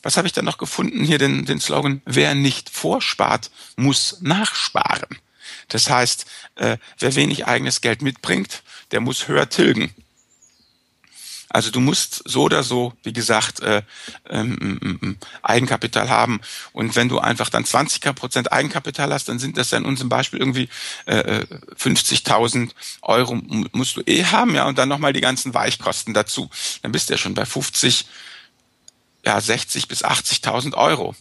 [0.02, 1.04] was habe ich da noch gefunden?
[1.04, 5.20] Hier den, den Slogan, wer nicht vorspart, muss nachsparen.
[5.70, 6.26] Das heißt,
[6.56, 9.94] äh, wer wenig eigenes Geld mitbringt, der muss höher tilgen.
[11.50, 13.82] Also du musst so oder so, wie gesagt, äh,
[14.30, 16.42] ähm, Eigenkapital haben.
[16.74, 20.10] Und wenn du einfach dann 20 Prozent Eigenkapital hast, dann sind das ja in unserem
[20.10, 20.68] Beispiel irgendwie
[21.06, 21.46] äh,
[21.80, 23.36] 50.000 Euro
[23.72, 26.50] musst du eh haben, ja, und dann nochmal die ganzen Weichkosten dazu.
[26.82, 28.06] Dann bist du ja schon bei 50
[29.26, 31.16] ja, 60 bis 80.000 Euro.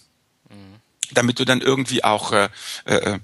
[0.49, 0.81] Mhm.
[1.13, 2.49] Damit du dann irgendwie auch äh,
[2.85, 3.19] äh,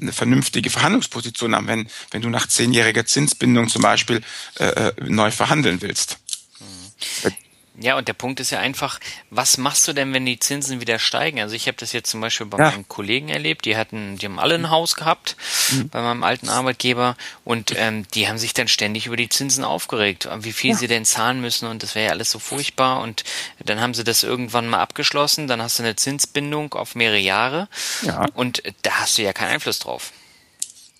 [0.00, 4.22] eine vernünftige Verhandlungsposition haben, wenn, wenn du nach zehnjähriger Zinsbindung zum Beispiel
[4.58, 6.18] äh, äh neu verhandeln willst.
[6.60, 7.32] Mhm.
[7.80, 8.98] Ja, und der Punkt ist ja einfach,
[9.30, 11.40] was machst du denn, wenn die Zinsen wieder steigen?
[11.40, 12.70] Also ich habe das jetzt zum Beispiel bei ja.
[12.70, 15.36] meinen Kollegen erlebt, die hatten, die haben alle ein Haus gehabt
[15.70, 15.88] mhm.
[15.88, 20.28] bei meinem alten Arbeitgeber und ähm, die haben sich dann ständig über die Zinsen aufgeregt,
[20.40, 20.76] wie viel ja.
[20.76, 23.22] sie denn zahlen müssen und das wäre ja alles so furchtbar und
[23.64, 27.68] dann haben sie das irgendwann mal abgeschlossen, dann hast du eine Zinsbindung auf mehrere Jahre
[28.02, 28.26] ja.
[28.34, 30.12] und da hast du ja keinen Einfluss drauf.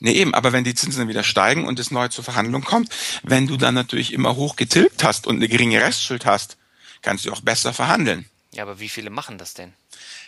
[0.00, 2.94] Nee, eben, aber wenn die Zinsen dann wieder steigen und es neu zur Verhandlung kommt,
[3.24, 6.56] wenn du dann natürlich immer hoch getilgt hast und eine geringe Restschuld hast,
[7.02, 8.28] kannst du auch besser verhandeln.
[8.52, 9.72] Ja, aber wie viele machen das denn?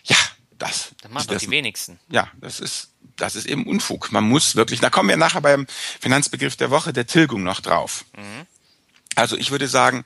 [0.04, 0.16] Ja,
[0.58, 0.90] das.
[1.00, 1.98] Das machen doch die wenigsten.
[2.10, 4.12] Ja, das ist, das ist eben Unfug.
[4.12, 5.66] Man muss wirklich, da kommen wir nachher beim
[6.00, 8.04] Finanzbegriff der Woche der Tilgung noch drauf.
[8.16, 8.46] Mhm.
[9.14, 10.04] Also ich würde sagen,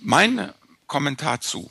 [0.00, 0.52] mein
[0.86, 1.70] Kommentar zu,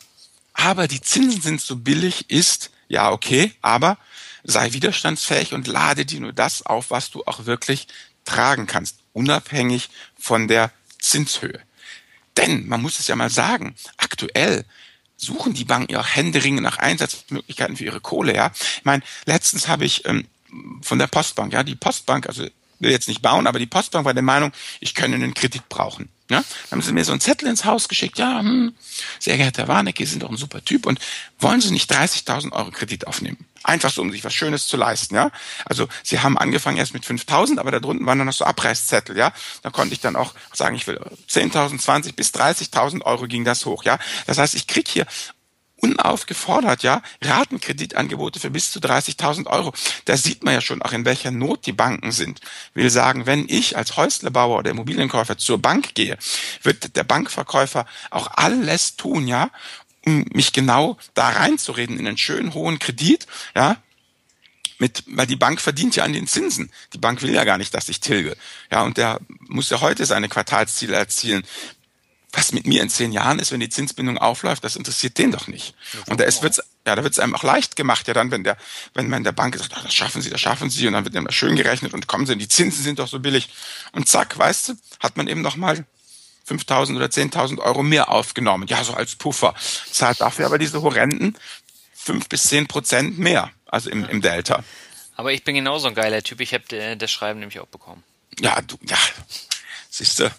[0.53, 3.97] aber die Zinsen sind so billig, ist, ja, okay, aber
[4.43, 7.87] sei widerstandsfähig und lade dir nur das auf, was du auch wirklich
[8.25, 11.61] tragen kannst, unabhängig von der Zinshöhe.
[12.37, 14.65] Denn, man muss es ja mal sagen, aktuell
[15.17, 18.51] suchen die Banken ja auch händeringend nach Einsatzmöglichkeiten für ihre Kohle, ja.
[18.77, 20.27] Ich meine, letztens habe ich ähm,
[20.81, 22.47] von der Postbank, ja, die Postbank, also
[22.79, 26.09] will jetzt nicht bauen, aber die Postbank war der Meinung, ich könne einen Kredit brauchen.
[26.29, 26.43] Ja?
[26.69, 28.73] Dann haben sie mir so einen Zettel ins Haus geschickt, ja, hm,
[29.19, 30.99] sehr geehrter Herr Warnecke, Sie sind doch ein super Typ und
[31.39, 33.45] wollen Sie nicht 30.000 Euro Kredit aufnehmen?
[33.63, 35.31] Einfach so, um sich was Schönes zu leisten, ja.
[35.65, 39.17] Also sie haben angefangen erst mit 5.000, aber da drunten waren dann noch so Abreißzettel,
[39.17, 39.33] ja.
[39.61, 43.65] Da konnte ich dann auch sagen, ich will 10.000, 20 bis 30.000 Euro ging das
[43.65, 43.99] hoch, ja.
[44.25, 45.05] Das heißt, ich krieg hier
[45.77, 49.73] unaufgefordert, ja, Ratenkreditangebote für bis zu 30.000 Euro.
[50.05, 52.41] Da sieht man ja schon auch, in welcher Not die Banken sind.
[52.73, 56.17] Will sagen, wenn ich als Häuslebauer oder Immobilienkäufer zur Bank gehe,
[56.63, 59.51] wird der Bankverkäufer auch alles tun, ja,
[60.05, 63.77] um mich genau da reinzureden in einen schönen hohen Kredit, ja,
[64.79, 66.71] mit, weil die Bank verdient ja an den Zinsen.
[66.93, 68.37] Die Bank will ja gar nicht, dass ich tilge.
[68.71, 71.43] Ja, und der muss ja heute seine Quartalsziele erzielen
[72.37, 75.47] was mit mir in zehn Jahren ist, wenn die Zinsbindung aufläuft, das interessiert den doch
[75.47, 75.73] nicht.
[76.05, 78.43] Und da ist, wird's, ja, da wird es einem auch leicht gemacht, ja dann, wenn
[78.43, 78.57] der,
[78.93, 81.15] wenn man der Bank sagt, ach, das schaffen Sie, das schaffen Sie, und dann wird
[81.15, 83.49] immer schön gerechnet und kommen Sie, die Zinsen sind doch so billig.
[83.91, 85.83] Und zack, weißt du, hat man eben noch mal
[86.47, 88.67] 5.000 oder 10.000 Euro mehr aufgenommen.
[88.67, 89.55] Ja, so als Puffer.
[89.91, 91.35] Zahlt dafür aber diese horrenden
[91.95, 94.63] 5 bis 10 Prozent mehr, also im, im Delta.
[95.15, 96.39] Aber ich bin genauso ein geiler Typ.
[96.41, 98.03] Ich habe äh, das Schreiben nämlich auch bekommen.
[98.39, 98.97] Ja, du, ja,
[99.89, 100.31] siehst du.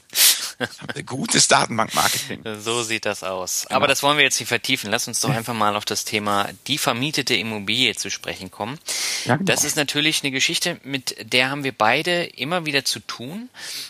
[1.06, 2.42] Gutes Datenbankmarketing.
[2.58, 3.64] So sieht das aus.
[3.68, 3.76] Genau.
[3.76, 4.90] Aber das wollen wir jetzt nicht vertiefen.
[4.90, 8.78] Lass uns doch einfach mal auf das Thema die vermietete Immobilie zu sprechen kommen.
[9.24, 9.46] Ja, genau.
[9.46, 13.48] Das ist natürlich eine Geschichte, mit der haben wir beide immer wieder zu tun,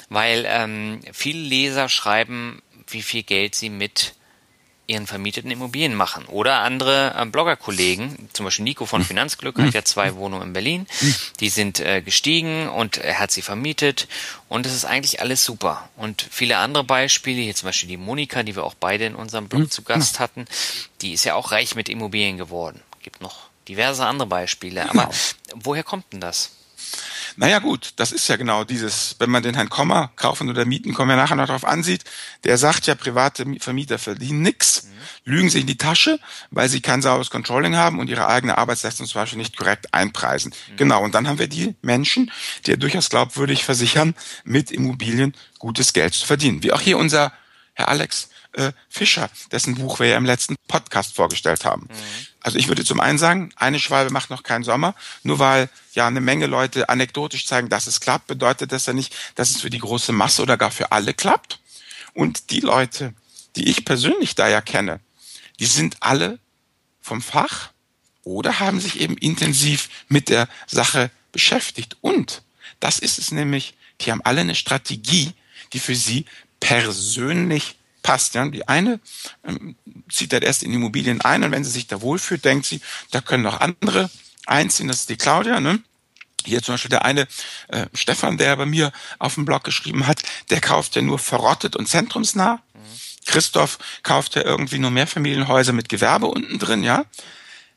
[0.09, 4.15] weil ähm, viele Leser schreiben, wie viel Geld sie mit
[4.89, 6.25] ihren vermieteten Immobilien machen.
[6.27, 9.07] Oder andere äh, Bloggerkollegen, zum Beispiel Nico von hm.
[9.07, 11.15] Finanzglück hat ja zwei Wohnungen in Berlin, hm.
[11.41, 14.09] die sind äh, gestiegen und er hat sie vermietet
[14.49, 15.89] und es ist eigentlich alles super.
[15.97, 19.49] Und viele andere Beispiele, hier zum Beispiel die Monika, die wir auch beide in unserem
[19.49, 19.71] Blog hm.
[19.71, 20.47] zu Gast hatten,
[21.03, 22.81] die ist ja auch reich mit Immobilien geworden.
[23.03, 24.89] Gibt noch diverse andere Beispiele.
[24.89, 25.11] Aber genau.
[25.55, 26.51] woher kommt denn das?
[27.41, 30.93] Naja gut, das ist ja genau dieses, wenn man den Herrn Kommer kaufen oder mieten,
[30.93, 32.03] kommen wir nachher noch drauf ansieht,
[32.43, 35.33] der sagt ja, private Vermieter verdienen nix, mhm.
[35.33, 36.19] lügen sich in die Tasche,
[36.51, 40.53] weil sie kein sauberes Controlling haben und ihre eigene Arbeitsleistung zum Beispiel nicht korrekt einpreisen.
[40.73, 40.77] Mhm.
[40.79, 42.33] Genau, und dann haben wir die Menschen,
[42.67, 46.65] die ja durchaus glaubwürdig versichern, mit Immobilien gutes Geld zu verdienen.
[46.65, 47.33] Wie auch hier unser
[47.75, 51.83] Herr Alex äh, Fischer, dessen Buch wir ja im letzten Podcast vorgestellt haben.
[51.83, 52.27] Mhm.
[52.41, 54.95] Also ich würde zum einen sagen, eine Schwalbe macht noch keinen Sommer.
[55.23, 59.15] Nur weil ja eine Menge Leute anekdotisch zeigen, dass es klappt, bedeutet das ja nicht,
[59.35, 61.61] dass es für die große Masse oder gar für alle klappt.
[62.15, 63.15] Und die Leute,
[63.57, 65.01] die ich persönlich da ja kenne,
[65.61, 66.39] die sind alle
[67.01, 67.71] vom Fach
[68.23, 71.97] oder haben sich eben intensiv mit der Sache beschäftigt.
[72.01, 72.43] Und
[72.81, 75.33] das ist es nämlich, die haben alle eine Strategie,
[75.73, 76.27] die für sie
[76.61, 77.78] persönlich
[78.09, 78.35] passt.
[78.35, 78.47] Ja.
[78.49, 79.01] Die eine
[79.45, 79.77] ähm,
[80.11, 83.21] zieht dann erst in Immobilien ein und wenn sie sich da wohlfühlt, denkt sie, da
[83.21, 84.09] können noch andere
[84.47, 84.89] einziehen.
[84.89, 85.61] Das ist die Claudia.
[85.61, 85.81] Ne?
[86.47, 87.29] Hier zum Beispiel der eine
[87.69, 91.77] äh, Stefan, der bei mir auf dem Blog geschrieben hat, der kauft ja nur verrottet
[91.77, 92.55] und zentrumsnah.
[92.55, 92.81] Mhm.
[93.27, 97.05] Christoph kauft ja irgendwie nur Mehrfamilienhäuser mit Gewerbe unten drin, ja.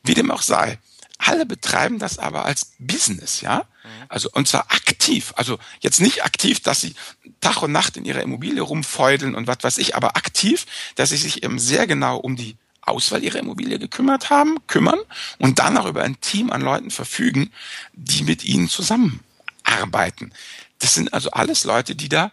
[0.03, 0.79] Wie dem auch sei.
[1.23, 3.65] Alle betreiben das aber als Business, ja.
[4.09, 5.33] Also, und zwar aktiv.
[5.35, 6.95] Also, jetzt nicht aktiv, dass sie
[7.41, 11.17] Tag und Nacht in ihrer Immobilie rumfeudeln und was weiß ich, aber aktiv, dass sie
[11.17, 14.99] sich eben sehr genau um die Auswahl ihrer Immobilie gekümmert haben, kümmern
[15.37, 17.51] und dann auch über ein Team an Leuten verfügen,
[17.93, 20.33] die mit ihnen zusammenarbeiten.
[20.79, 22.31] Das sind also alles Leute, die da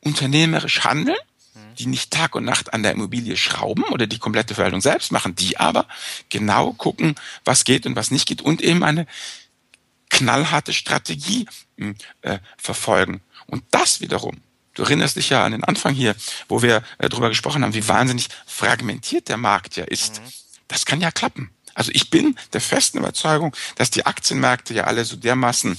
[0.00, 1.18] unternehmerisch handeln,
[1.78, 5.34] die nicht Tag und Nacht an der Immobilie schrauben oder die komplette Verwaltung selbst machen,
[5.34, 5.86] die aber
[6.28, 9.06] genau gucken, was geht und was nicht geht und eben eine
[10.08, 11.46] knallharte Strategie
[11.78, 13.20] hm, äh, verfolgen.
[13.46, 14.38] Und das wiederum,
[14.74, 16.14] du erinnerst dich ja an den Anfang hier,
[16.48, 20.20] wo wir äh, darüber gesprochen haben, wie wahnsinnig fragmentiert der Markt ja ist.
[20.20, 20.26] Mhm.
[20.68, 21.50] Das kann ja klappen.
[21.74, 25.78] Also ich bin der festen Überzeugung, dass die Aktienmärkte ja alle so dermaßen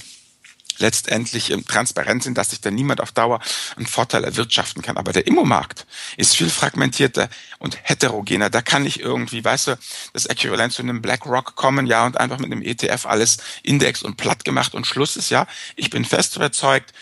[0.82, 3.40] letztendlich ähm, transparent sind, dass sich da niemand auf Dauer
[3.76, 4.98] einen Vorteil erwirtschaften kann.
[4.98, 5.86] Aber der Immomarkt
[6.18, 8.50] ist viel fragmentierter und heterogener.
[8.50, 9.78] Da kann ich irgendwie, weißt du,
[10.12, 14.18] das Äquivalent zu einem BlackRock kommen, ja, und einfach mit einem ETF alles Index und
[14.18, 15.46] platt gemacht und Schluss ist, ja.
[15.76, 16.92] Ich bin fest überzeugt,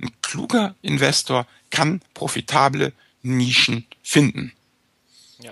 [0.00, 4.52] ein kluger Investor kann profitable Nischen finden.
[5.42, 5.50] Ja.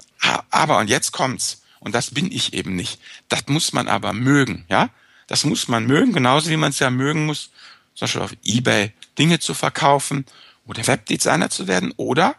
[0.51, 4.65] Aber, und jetzt kommt's, und das bin ich eben nicht, das muss man aber mögen,
[4.69, 4.91] ja.
[5.29, 7.51] Das muss man mögen, genauso wie man es ja mögen muss,
[7.99, 10.25] zum Beispiel auf Ebay Dinge zu verkaufen
[10.67, 12.37] oder Webdesigner zu werden oder,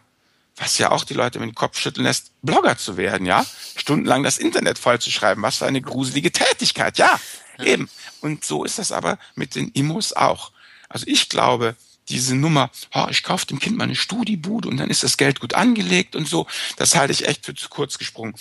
[0.56, 3.44] was ja auch die Leute mit dem Kopf schütteln lässt, Blogger zu werden, ja?
[3.76, 5.42] Stundenlang das Internet vollzuschreiben.
[5.42, 7.20] Was für eine gruselige Tätigkeit, ja,
[7.58, 7.64] ja.
[7.64, 7.90] eben.
[8.22, 10.52] Und so ist das aber mit den Immos auch.
[10.88, 11.76] Also ich glaube,
[12.08, 15.40] diese Nummer, oh, ich kaufe dem Kind mal eine Studiebude und dann ist das Geld
[15.40, 16.46] gut angelegt und so,
[16.76, 18.34] das halte ich echt für zu kurz gesprungen.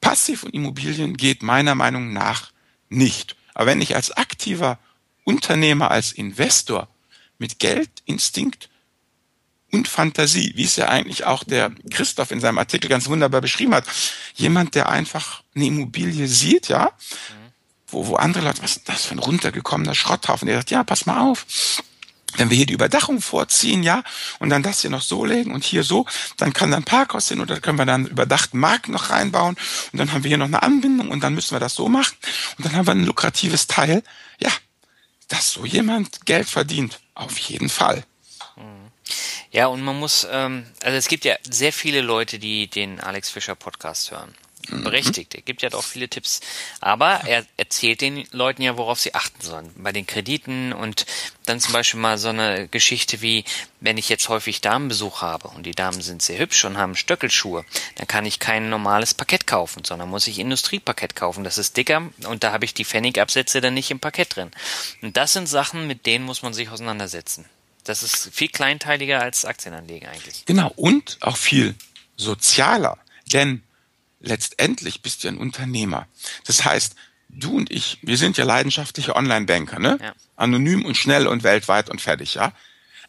[0.00, 2.50] Passiv und Immobilien geht meiner Meinung nach
[2.88, 3.36] nicht.
[3.52, 4.78] Aber wenn ich als aktiver
[5.28, 6.88] Unternehmer, als Investor
[7.36, 8.70] mit Geld, Instinkt
[9.70, 13.74] und Fantasie, wie es ja eigentlich auch der Christoph in seinem Artikel ganz wunderbar beschrieben
[13.74, 13.84] hat,
[14.34, 16.92] jemand, der einfach eine Immobilie sieht, ja,
[17.88, 21.04] wo, wo andere Leute, was ist das für ein runtergekommener Schrotthaufen, der sagt, ja, pass
[21.04, 21.44] mal auf,
[22.36, 24.04] wenn wir hier die Überdachung vorziehen, ja,
[24.38, 26.06] und dann das hier noch so legen und hier so,
[26.38, 29.56] dann kann dann Parkhaus hin oder können wir dann überdachten Markt noch reinbauen
[29.92, 32.16] und dann haben wir hier noch eine Anbindung und dann müssen wir das so machen
[32.56, 34.02] und dann haben wir ein lukratives Teil.
[34.40, 34.50] Ja,
[35.28, 38.04] dass so jemand Geld verdient, auf jeden Fall.
[39.50, 43.30] Ja, und man muss, ähm, also es gibt ja sehr viele Leute, die den Alex
[43.30, 44.34] Fischer Podcast hören.
[44.68, 44.84] Mhm.
[44.84, 45.34] berechtigt.
[45.34, 46.40] Er gibt ja auch viele Tipps.
[46.80, 49.70] Aber er erzählt den Leuten ja, worauf sie achten sollen.
[49.76, 51.06] Bei den Krediten und
[51.46, 53.44] dann zum Beispiel mal so eine Geschichte wie,
[53.80, 57.64] wenn ich jetzt häufig Damenbesuch habe und die Damen sind sehr hübsch und haben Stöckelschuhe,
[57.96, 61.44] dann kann ich kein normales Parkett kaufen, sondern muss ich Industrieparkett kaufen.
[61.44, 64.50] Das ist dicker und da habe ich die Pfennigabsätze dann nicht im Parkett drin.
[65.02, 67.46] Und das sind Sachen, mit denen muss man sich auseinandersetzen.
[67.84, 70.44] Das ist viel kleinteiliger als Aktienanlegen eigentlich.
[70.44, 71.74] Genau, und auch viel
[72.16, 72.98] sozialer.
[73.32, 73.62] Denn
[74.20, 76.06] letztendlich bist du ein Unternehmer.
[76.46, 76.94] Das heißt,
[77.28, 79.98] du und ich, wir sind ja leidenschaftliche Online-Banker, ne?
[80.00, 80.14] Ja.
[80.36, 82.52] Anonym und schnell und weltweit und fertig, ja?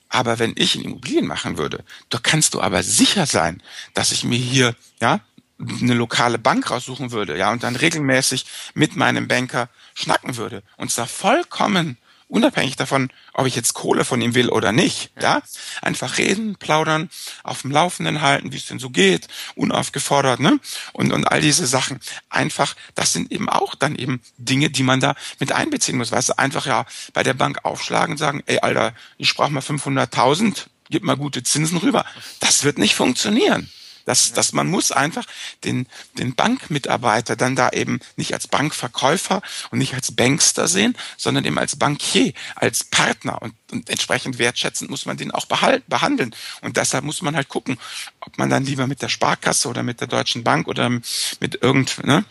[0.09, 3.61] Aber wenn ich in Immobilien machen würde, da kannst du aber sicher sein,
[3.93, 5.21] dass ich mir hier, ja,
[5.59, 10.63] eine lokale Bank raussuchen würde, ja, und dann regelmäßig mit meinem Banker schnacken würde.
[10.77, 11.97] Und zwar vollkommen
[12.29, 15.41] unabhängig davon, ob ich jetzt Kohle von ihm will oder nicht, ja,
[15.81, 17.09] einfach reden, plaudern,
[17.43, 20.59] auf dem Laufenden halten, wie es denn so geht, unaufgefordert, ne,
[20.93, 21.99] und, und all diese Sachen.
[22.29, 26.29] Einfach, das sind eben auch dann eben Dinge, die man da mit einbeziehen muss, weißt
[26.29, 30.67] du, einfach ja bei der Bank aufschlagen und sagen, ey, Alter, ich sprach mal 500.000,
[30.89, 32.05] gib mal gute Zinsen rüber.
[32.39, 33.69] Das wird nicht funktionieren.
[34.05, 35.25] Das, das, man muss einfach
[35.63, 41.45] den, den Bankmitarbeiter dann da eben nicht als Bankverkäufer und nicht als Bankster sehen, sondern
[41.45, 43.41] eben als Bankier, als Partner.
[43.41, 46.35] Und, und entsprechend wertschätzend muss man den auch behalten, behandeln.
[46.61, 47.77] Und deshalb muss man halt gucken,
[48.19, 52.03] ob man dann lieber mit der Sparkasse oder mit der Deutschen Bank oder mit irgend,
[52.03, 52.25] ne,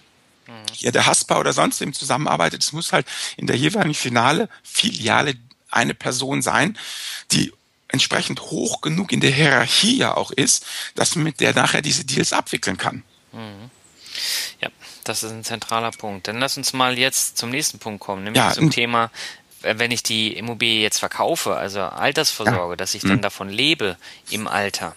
[0.72, 2.62] hier der Haspa oder sonst wem zusammenarbeitet.
[2.62, 5.34] Es muss halt in der jeweiligen Finale, Filiale
[5.70, 6.78] eine Person sein,
[7.32, 7.52] die
[7.88, 12.04] entsprechend hoch genug in der Hierarchie ja auch ist, dass man mit der nachher diese
[12.04, 13.02] Deals abwickeln kann.
[13.32, 13.70] Mhm.
[14.60, 14.68] Ja,
[15.04, 16.28] das ist ein zentraler Punkt.
[16.28, 19.10] Dann lass uns mal jetzt zum nächsten Punkt kommen, nämlich ja, zum Thema,
[19.62, 22.76] wenn ich die Immobilie jetzt verkaufe, also Altersvorsorge, ja.
[22.76, 23.22] dass ich dann mhm.
[23.22, 23.96] davon lebe
[24.30, 24.94] im Alter.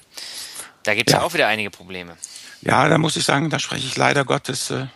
[0.83, 1.19] Da gibt es ja.
[1.19, 1.25] ja.
[1.25, 2.17] auch wieder einige Probleme.
[2.61, 4.87] Ja, da muss ich sagen, da spreche ich leider Gottes äh,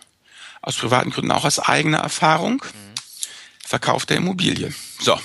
[0.61, 2.55] aus privaten Gründen auch aus eigener Erfahrung.
[2.55, 2.95] Mhm.
[3.65, 4.73] Verkauf der Immobilie.
[4.99, 5.19] So,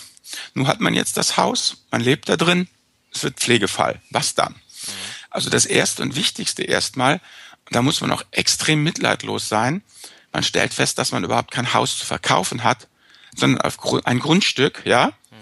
[0.54, 2.68] nun hat man jetzt das Haus, man lebt da drin,
[3.12, 4.00] es wird Pflegefall.
[4.10, 4.52] Was dann?
[4.52, 4.92] Mhm.
[5.30, 7.20] Also das Erste und Wichtigste erstmal,
[7.70, 9.82] da muss man auch extrem mitleidlos sein.
[10.32, 12.88] Man stellt fest, dass man überhaupt kein Haus zu verkaufen hat,
[13.34, 13.72] sondern
[14.04, 15.36] ein Grundstück, ja, mhm.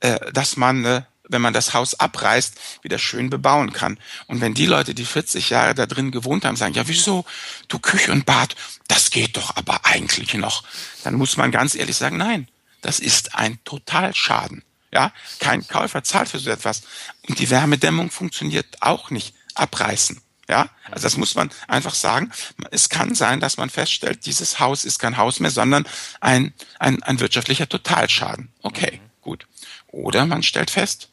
[0.00, 3.98] äh, dass man, äh, wenn man das Haus abreißt, wieder schön bebauen kann.
[4.26, 7.24] Und wenn die Leute, die 40 Jahre da drin gewohnt haben, sagen, ja, wieso,
[7.68, 8.54] du Küche und Bad,
[8.88, 10.62] das geht doch aber eigentlich noch,
[11.04, 12.48] dann muss man ganz ehrlich sagen, nein,
[12.82, 14.62] das ist ein Totalschaden.
[14.92, 16.82] Ja, kein Käufer zahlt für so etwas.
[17.26, 19.34] Und die Wärmedämmung funktioniert auch nicht.
[19.54, 20.20] Abreißen.
[20.48, 22.30] Ja, also das muss man einfach sagen.
[22.70, 25.86] Es kann sein, dass man feststellt, dieses Haus ist kein Haus mehr, sondern
[26.20, 28.52] ein, ein, ein wirtschaftlicher Totalschaden.
[28.62, 29.10] Okay, mhm.
[29.22, 29.46] gut.
[29.86, 31.08] Oder man stellt fest,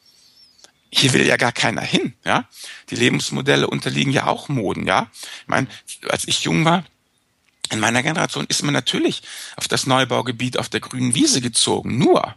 [0.92, 2.50] hier will ja gar keiner hin, ja.
[2.90, 5.10] Die Lebensmodelle unterliegen ja auch Moden, ja.
[5.42, 5.68] Ich meine,
[6.10, 6.84] als ich jung war,
[7.72, 9.22] in meiner Generation ist man natürlich
[9.56, 11.98] auf das Neubaugebiet auf der grünen Wiese gezogen.
[11.98, 12.36] Nur,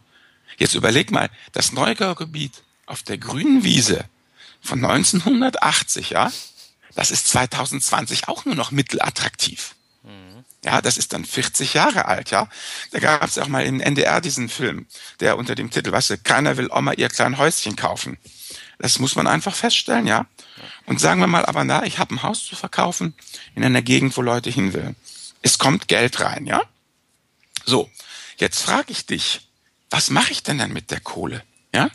[0.59, 4.05] jetzt überleg mal, das Neubaugebiet auf der grünen Wiese
[4.61, 6.31] von 1980, ja,
[6.95, 9.75] das ist 2020 auch nur noch mittelattraktiv.
[10.03, 10.45] Mhm.
[10.65, 12.49] Ja, das ist dann 40 Jahre alt, ja.
[12.91, 14.87] Da gab es auch mal in NDR diesen Film,
[15.21, 18.19] der unter dem Titel, weißt du, keiner will Oma ihr kleines Häuschen kaufen.
[18.79, 20.27] Das muss man einfach feststellen, ja.
[20.87, 23.15] Und sagen wir mal, aber na, ich habe ein Haus zu verkaufen
[23.55, 24.95] in einer Gegend, wo Leute hin will
[25.43, 26.63] es kommt Geld rein, ja?
[27.65, 27.91] So,
[28.39, 29.49] jetzt frage ich dich,
[29.91, 31.43] was mache ich denn dann mit der Kohle?
[31.75, 31.91] Ja?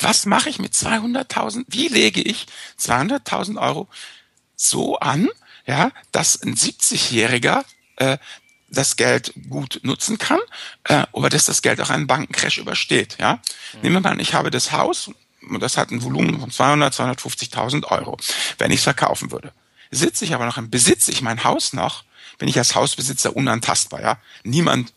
[0.00, 1.64] Was mache ich mit 200.000?
[1.68, 2.46] Wie lege ich
[2.80, 3.88] 200.000 Euro
[4.56, 5.28] so an,
[5.66, 7.64] ja, dass ein 70-Jähriger
[7.96, 8.18] äh,
[8.68, 10.40] das Geld gut nutzen kann,
[10.84, 13.16] äh, aber dass das Geld auch einen Bankencrash übersteht.
[13.20, 13.34] Ja?
[13.74, 13.80] Mhm.
[13.82, 15.10] Nehmen wir mal an, ich habe das Haus
[15.42, 18.16] und das hat ein Volumen von 200, 250.000 Euro,
[18.58, 19.52] wenn ich es verkaufen würde.
[19.90, 22.04] Sitze ich aber noch im Besitze ich mein Haus noch,
[22.42, 24.00] bin ich als Hausbesitzer unantastbar.
[24.00, 24.92] Ja, niemand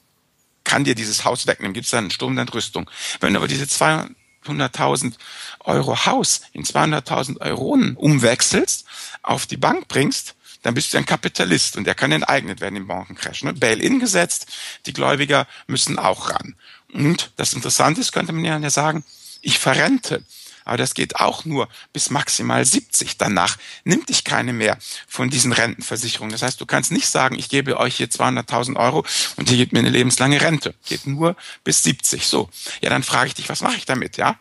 [0.64, 1.76] kann dir dieses Haus wegnehmen.
[1.76, 2.90] Gibt es da einen Sturm der Entrüstung?
[3.20, 5.14] Wenn du aber diese 200.000
[5.60, 8.86] Euro Haus in 200.000 Euronen umwechselst,
[9.22, 12.88] auf die Bank bringst, dann bist du ein Kapitalist und der kann enteignet werden im
[12.88, 13.44] Bankencrash.
[13.44, 13.54] Ne?
[13.54, 14.48] Bail-in gesetzt,
[14.88, 16.56] die Gläubiger müssen auch ran.
[16.94, 19.06] Und das Interessante ist, könnte man ja sagen,
[19.44, 20.24] ich verrente
[20.66, 23.18] aber das geht auch nur bis maximal 70.
[23.18, 26.32] Danach nimmt dich keine mehr von diesen Rentenversicherungen.
[26.32, 29.06] Das heißt, du kannst nicht sagen, ich gebe euch hier 200.000 Euro
[29.38, 30.74] und ihr gebt mir eine lebenslange Rente.
[30.86, 32.26] Geht nur bis 70.
[32.28, 32.50] So,
[32.82, 34.18] ja, dann frage ich dich, was mache ich damit?
[34.18, 34.38] Ja,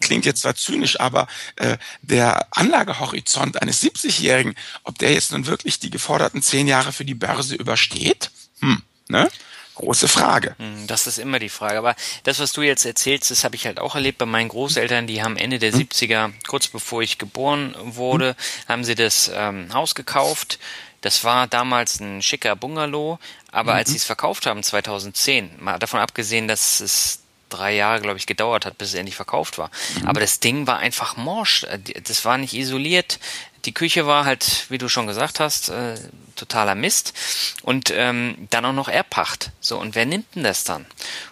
[0.00, 1.26] klingt jetzt zwar zynisch, aber
[1.56, 7.04] äh, der Anlagehorizont eines 70-Jährigen, ob der jetzt nun wirklich die geforderten zehn Jahre für
[7.04, 8.30] die Börse übersteht,
[8.60, 9.30] hm, ne?
[9.74, 10.54] Große Frage.
[10.58, 11.78] Hm, das ist immer die Frage.
[11.78, 15.06] Aber das, was du jetzt erzählst, das habe ich halt auch erlebt bei meinen Großeltern.
[15.06, 15.80] Die haben Ende der hm.
[15.80, 18.34] 70er, kurz bevor ich geboren wurde, hm.
[18.68, 20.58] haben sie das ähm, Haus gekauft.
[21.00, 23.18] Das war damals ein schicker Bungalow,
[23.52, 23.78] aber mhm.
[23.78, 27.18] als sie es verkauft haben, 2010, mal davon abgesehen, dass es
[27.50, 29.70] drei Jahre, glaube ich, gedauert hat, bis es endlich verkauft war.
[30.00, 30.08] Mhm.
[30.08, 31.64] Aber das Ding war einfach morsch.
[31.64, 33.18] Äh, das war nicht isoliert.
[33.64, 35.96] Die Küche war halt, wie du schon gesagt hast, äh,
[36.36, 37.14] totaler Mist.
[37.62, 39.50] Und ähm, dann auch noch Erbpacht.
[39.60, 40.86] So, und wer nimmt denn das dann?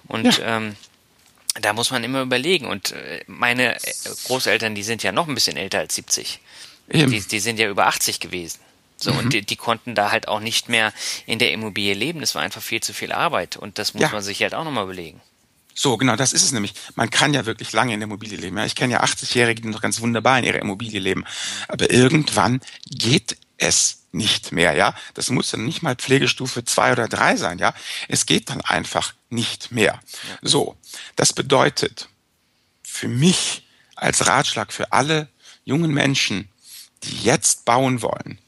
[0.09, 0.57] Und ja.
[0.57, 0.77] ähm,
[1.61, 2.67] da muss man immer überlegen.
[2.67, 3.93] Und äh, meine äh,
[4.27, 6.41] Großeltern, die sind ja noch ein bisschen älter als 70.
[6.89, 8.61] Die, die sind ja über 80 gewesen.
[8.97, 9.19] So, mhm.
[9.19, 10.93] und die, die, konnten da halt auch nicht mehr
[11.27, 12.21] in der Immobilie leben.
[12.21, 13.57] Das war einfach viel zu viel Arbeit.
[13.57, 14.09] Und das muss ja.
[14.11, 15.21] man sich halt auch nochmal überlegen.
[15.75, 16.75] So, genau, das ist es nämlich.
[16.95, 18.57] Man kann ja wirklich lange in der Immobilie leben.
[18.59, 21.25] Ja, ich kenne ja 80-Jährige, die noch ganz wunderbar in ihrer Immobilie leben.
[21.69, 24.95] Aber irgendwann geht es nicht mehr, ja.
[25.15, 27.75] Das muss dann nicht mal Pflegestufe zwei oder drei sein, ja.
[28.09, 30.01] Es geht dann einfach nicht mehr.
[30.43, 30.77] So,
[31.17, 32.09] das bedeutet
[32.83, 33.67] für mich
[33.97, 35.29] als Ratschlag für alle
[35.65, 36.49] jungen Menschen,
[37.05, 38.39] die jetzt bauen wollen,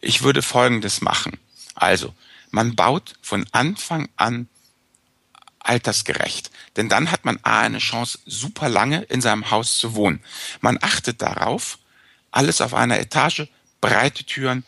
[0.00, 1.38] ich würde Folgendes machen.
[1.74, 2.14] Also,
[2.50, 4.48] man baut von Anfang an
[5.64, 6.50] altersgerecht.
[6.76, 10.22] Denn dann hat man A eine Chance, super lange in seinem Haus zu wohnen.
[10.60, 11.78] Man achtet darauf,
[12.30, 13.48] alles auf einer Etage,
[13.80, 14.64] breite Türen,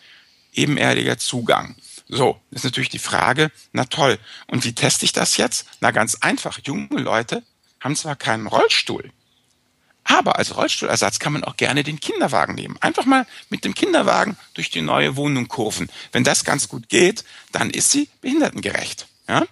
[0.52, 1.76] ebenerdiger Zugang.
[2.08, 5.66] So, ist natürlich die Frage, na toll, und wie teste ich das jetzt?
[5.80, 7.42] Na ganz einfach, junge Leute
[7.80, 9.10] haben zwar keinen Rollstuhl,
[10.04, 12.76] aber als Rollstuhlersatz kann man auch gerne den Kinderwagen nehmen.
[12.80, 15.88] Einfach mal mit dem Kinderwagen durch die neue Wohnung kurven.
[16.12, 19.06] Wenn das ganz gut geht, dann ist sie behindertengerecht.
[19.26, 19.46] Ja?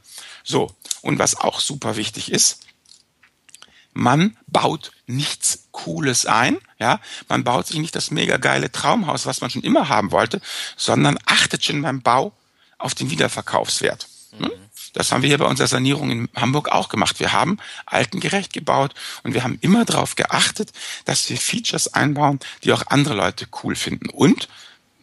[0.44, 0.70] So,
[1.02, 2.60] und was auch super wichtig ist,
[3.92, 9.40] man baut nichts Cooles ein, ja, man baut sich nicht das mega geile Traumhaus, was
[9.40, 10.40] man schon immer haben wollte,
[10.76, 12.32] sondern achtet schon beim Bau
[12.78, 14.08] auf den Wiederverkaufswert.
[14.38, 14.50] Mhm.
[14.94, 17.18] Das haben wir hier bei unserer Sanierung in Hamburg auch gemacht.
[17.18, 20.72] Wir haben altengerecht gebaut und wir haben immer darauf geachtet,
[21.04, 24.10] dass wir Features einbauen, die auch andere Leute cool finden.
[24.10, 24.48] Und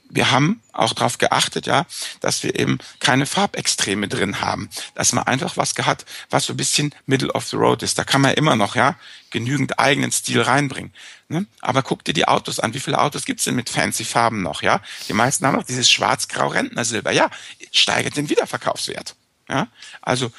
[0.09, 1.85] wir haben auch darauf geachtet, ja,
[2.19, 6.57] dass wir eben keine Farbextreme drin haben, dass man einfach was gehabt, was so ein
[6.57, 7.97] bisschen Middle of the Road ist.
[7.97, 8.95] Da kann man immer noch, ja,
[9.29, 10.93] genügend eigenen Stil reinbringen.
[11.27, 11.45] Ne?
[11.61, 12.73] Aber guck dir die Autos an.
[12.73, 14.81] Wie viele Autos gibt's denn mit fancy Farben noch, ja?
[15.07, 17.11] Die meisten haben noch dieses schwarz-grau-Rentnersilber.
[17.11, 17.29] Ja,
[17.71, 19.15] steigert den Wiederverkaufswert.
[19.47, 19.67] Ja?
[20.01, 20.31] Also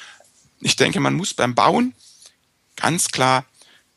[0.59, 1.93] ich denke, man muss beim Bauen
[2.75, 3.45] ganz klar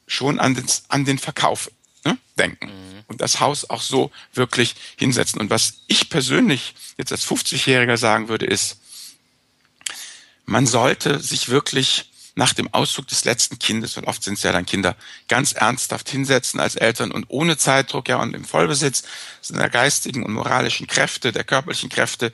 [0.07, 1.71] schon an den, an den Verkauf
[2.39, 3.03] denken mhm.
[3.07, 5.41] und das Haus auch so wirklich hinsetzen.
[5.41, 8.79] Und was ich persönlich jetzt als 50-Jähriger sagen würde, ist,
[10.47, 14.53] man sollte sich wirklich nach dem Auszug des letzten Kindes, weil oft sind es ja
[14.53, 14.97] dann Kinder,
[15.29, 19.05] ganz ernsthaft hinsetzen als Eltern und ohne Zeitdruck, ja, und im Vollbesitz
[19.41, 22.33] seiner geistigen und moralischen Kräfte, der körperlichen Kräfte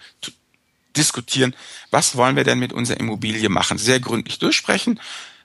[0.96, 1.54] diskutieren,
[1.90, 5.00] was wollen wir denn mit unserer Immobilie machen, sehr gründlich durchsprechen.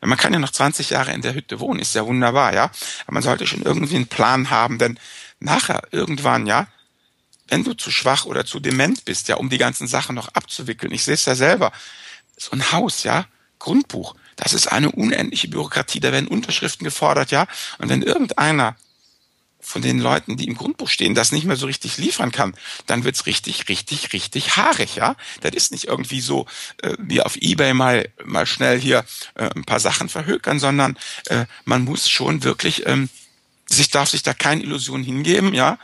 [0.06, 2.66] Man kann ja noch 20 Jahre in der Hütte wohnen, ist ja wunderbar, ja.
[3.06, 4.99] Aber man sollte schon irgendwie einen Plan haben, denn
[5.39, 6.68] nachher irgendwann, ja,
[7.47, 10.91] wenn du zu schwach oder zu dement bist, ja, um die ganzen Sachen noch abzuwickeln,
[10.91, 11.72] ich sehe es ja selber,
[12.38, 13.26] so ein Haus, ja,
[13.60, 17.47] Grundbuch, das ist eine unendliche Bürokratie, da werden Unterschriften gefordert, ja.
[17.78, 18.76] Und wenn irgendeiner
[19.66, 22.55] von den Leuten, die im Grundbuch stehen, das nicht mehr so richtig liefern kann,
[22.86, 25.16] dann wird's richtig, richtig, richtig haarig, ja.
[25.41, 26.45] Das ist nicht irgendwie so
[26.84, 29.03] äh, wie auf Ebay mal mal schnell hier
[29.34, 30.97] äh, ein paar Sachen verhökern, sondern
[31.28, 33.09] äh, man muss schon wirklich ähm,
[33.68, 35.80] sich darf sich da keine Illusion hingeben, ja,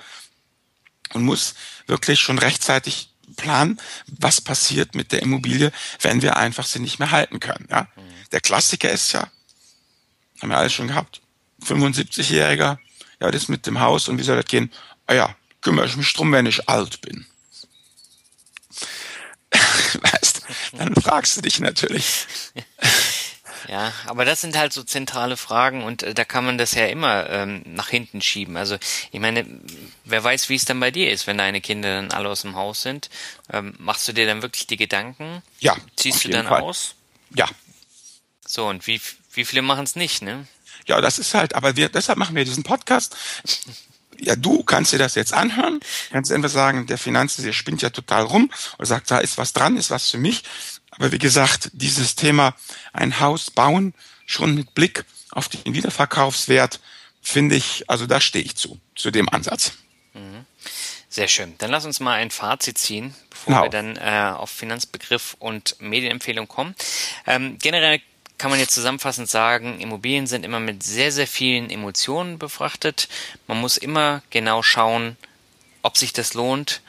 [1.13, 1.55] und muss
[1.87, 5.71] wirklich schon rechtzeitig planen, was passiert mit der Immobilie,
[6.01, 7.87] wenn wir einfach sie nicht mehr halten können, ja.
[7.95, 8.01] Mhm.
[8.31, 9.27] Der Klassiker ist ja,
[10.39, 11.21] haben wir alles schon gehabt,
[11.65, 12.77] 75-Jähriger
[13.21, 14.71] ja, das mit dem Haus und wie soll das gehen?
[15.05, 17.25] Ah ja, kümmere ich mich drum, wenn ich alt bin.
[20.01, 20.41] weißt,
[20.73, 22.25] dann fragst du dich natürlich.
[23.67, 26.87] Ja, aber das sind halt so zentrale Fragen und äh, da kann man das ja
[26.87, 28.57] immer ähm, nach hinten schieben.
[28.57, 28.77] Also
[29.11, 29.45] ich meine,
[30.03, 32.55] wer weiß, wie es dann bei dir ist, wenn deine Kinder dann alle aus dem
[32.55, 33.09] Haus sind.
[33.53, 35.43] Ähm, machst du dir dann wirklich die Gedanken?
[35.59, 35.77] Ja.
[35.95, 36.61] Ziehst du dann Fall.
[36.61, 36.95] aus?
[37.35, 37.47] Ja.
[38.45, 38.99] So, und wie,
[39.33, 40.47] wie viele machen es nicht, ne?
[40.87, 43.15] Ja, das ist halt, aber wir, deshalb machen wir diesen Podcast.
[44.19, 45.79] Ja, du kannst dir das jetzt anhören,
[46.11, 49.77] kannst entweder sagen, der Finanztier spinnt ja total rum und sagt, da ist was dran,
[49.77, 50.43] ist was für mich.
[50.91, 52.53] Aber wie gesagt, dieses Thema
[52.93, 53.93] ein Haus bauen,
[54.25, 56.79] schon mit Blick auf den Wiederverkaufswert,
[57.21, 59.73] finde ich, also da stehe ich zu, zu dem Ansatz.
[60.13, 60.45] Mhm.
[61.09, 61.55] Sehr schön.
[61.57, 63.65] Dann lass uns mal ein Fazit ziehen, bevor genau.
[63.65, 66.73] wir dann äh, auf Finanzbegriff und Medienempfehlung kommen.
[67.27, 68.01] Ähm, generell
[68.41, 73.07] kann man jetzt zusammenfassend sagen, Immobilien sind immer mit sehr, sehr vielen Emotionen befrachtet.
[73.45, 75.15] Man muss immer genau schauen,
[75.83, 76.81] ob sich das lohnt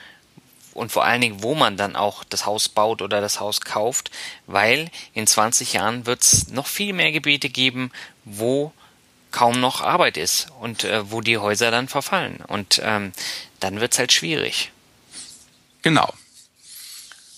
[0.72, 4.10] und vor allen Dingen, wo man dann auch das Haus baut oder das Haus kauft,
[4.46, 7.92] weil in 20 Jahren wird es noch viel mehr Gebiete geben,
[8.24, 8.72] wo
[9.30, 12.38] kaum noch Arbeit ist und äh, wo die Häuser dann verfallen.
[12.48, 13.12] Und ähm,
[13.60, 14.72] dann wird es halt schwierig.
[15.82, 16.14] Genau.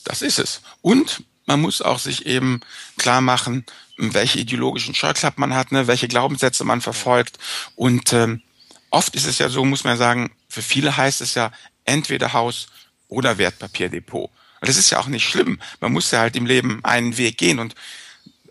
[0.05, 0.61] Das ist es.
[0.83, 2.61] Und man muss auch sich eben
[2.97, 3.65] klar machen,
[3.97, 7.39] welche ideologischen Scheuklappen man hat, ne, welche Glaubenssätze man verfolgt.
[7.77, 8.43] Und ähm,
[8.91, 11.53] oft ist es ja so, muss man sagen, für viele heißt es ja
[11.85, 12.69] entweder Haus
[13.09, 14.31] oder Wertpapierdepot.
[14.61, 15.61] Und das ist ja auch nicht schlimm.
[15.81, 17.75] Man muss ja halt im Leben einen Weg gehen und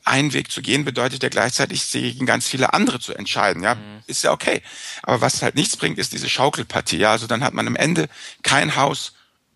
[0.06, 3.64] einen Weg zu gehen bedeutet ja gleichzeitig, sich gegen ganz viele andere zu entscheiden.
[3.64, 4.04] Ja, mhm.
[4.06, 4.62] ist ja okay.
[5.02, 6.98] Aber was halt nichts bringt, ist diese Schaukelpartie.
[6.98, 8.10] Ja, also dann hat man am Ende
[8.44, 9.14] kein Haus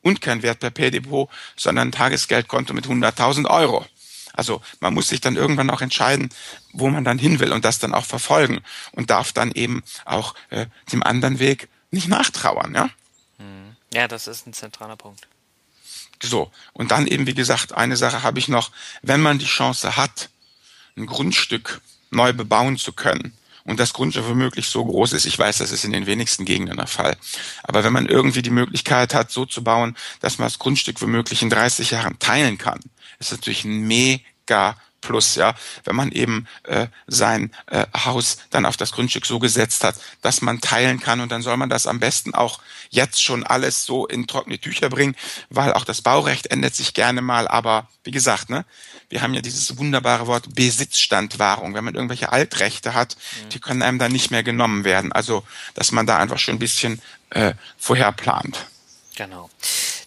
[0.08, 3.86] und kein Wertpapierdepot, sondern ein Tagesgeldkonto mit 100.000 Euro.
[4.34, 6.30] Also man muss sich dann irgendwann auch entscheiden,
[6.72, 10.36] wo man dann hin will und das dann auch verfolgen und darf dann eben auch
[10.50, 12.90] äh, dem anderen Weg nicht nachtrauern, ja?
[13.38, 13.76] Hm.
[13.94, 15.28] Ja, das ist ein zentraler Punkt.
[16.22, 19.98] So, und dann eben, wie gesagt, eine Sache habe ich noch, wenn man die Chance
[19.98, 20.30] hat,
[20.96, 23.34] ein Grundstück neu bebauen zu können,
[23.68, 25.26] und das Grundstück womöglich so groß ist.
[25.26, 27.18] Ich weiß, das ist in den wenigsten Gegenden der Fall.
[27.64, 31.42] Aber wenn man irgendwie die Möglichkeit hat, so zu bauen, dass man das Grundstück womöglich
[31.42, 32.80] in 30 Jahren teilen kann,
[33.20, 34.78] ist natürlich ein mega
[35.08, 35.56] Plus, ja,
[35.86, 40.42] wenn man eben äh, sein äh, Haus dann auf das Grundstück so gesetzt hat, dass
[40.42, 44.06] man teilen kann und dann soll man das am besten auch jetzt schon alles so
[44.06, 45.16] in trockene Tücher bringen,
[45.50, 48.66] weil auch das Baurecht ändert sich gerne mal, aber wie gesagt, ne,
[49.08, 51.74] wir haben ja dieses wunderbare Wort Besitzstandwahrung.
[51.74, 53.50] Wenn man irgendwelche Altrechte hat, mhm.
[53.50, 55.14] die können einem dann nicht mehr genommen werden.
[55.14, 55.44] Also,
[55.74, 58.66] dass man da einfach schon ein bisschen äh, vorher plant.
[59.16, 59.50] Genau.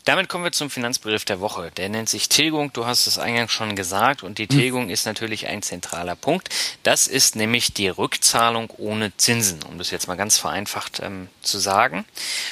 [0.04, 1.70] Damit kommen wir zum Finanzbegriff der Woche.
[1.76, 2.72] Der nennt sich Tilgung.
[2.72, 4.22] Du hast es eingangs schon gesagt.
[4.22, 4.48] Und die hm.
[4.48, 6.48] Tilgung ist natürlich ein zentraler Punkt.
[6.82, 11.58] Das ist nämlich die Rückzahlung ohne Zinsen, um das jetzt mal ganz vereinfacht ähm, zu
[11.58, 12.04] sagen.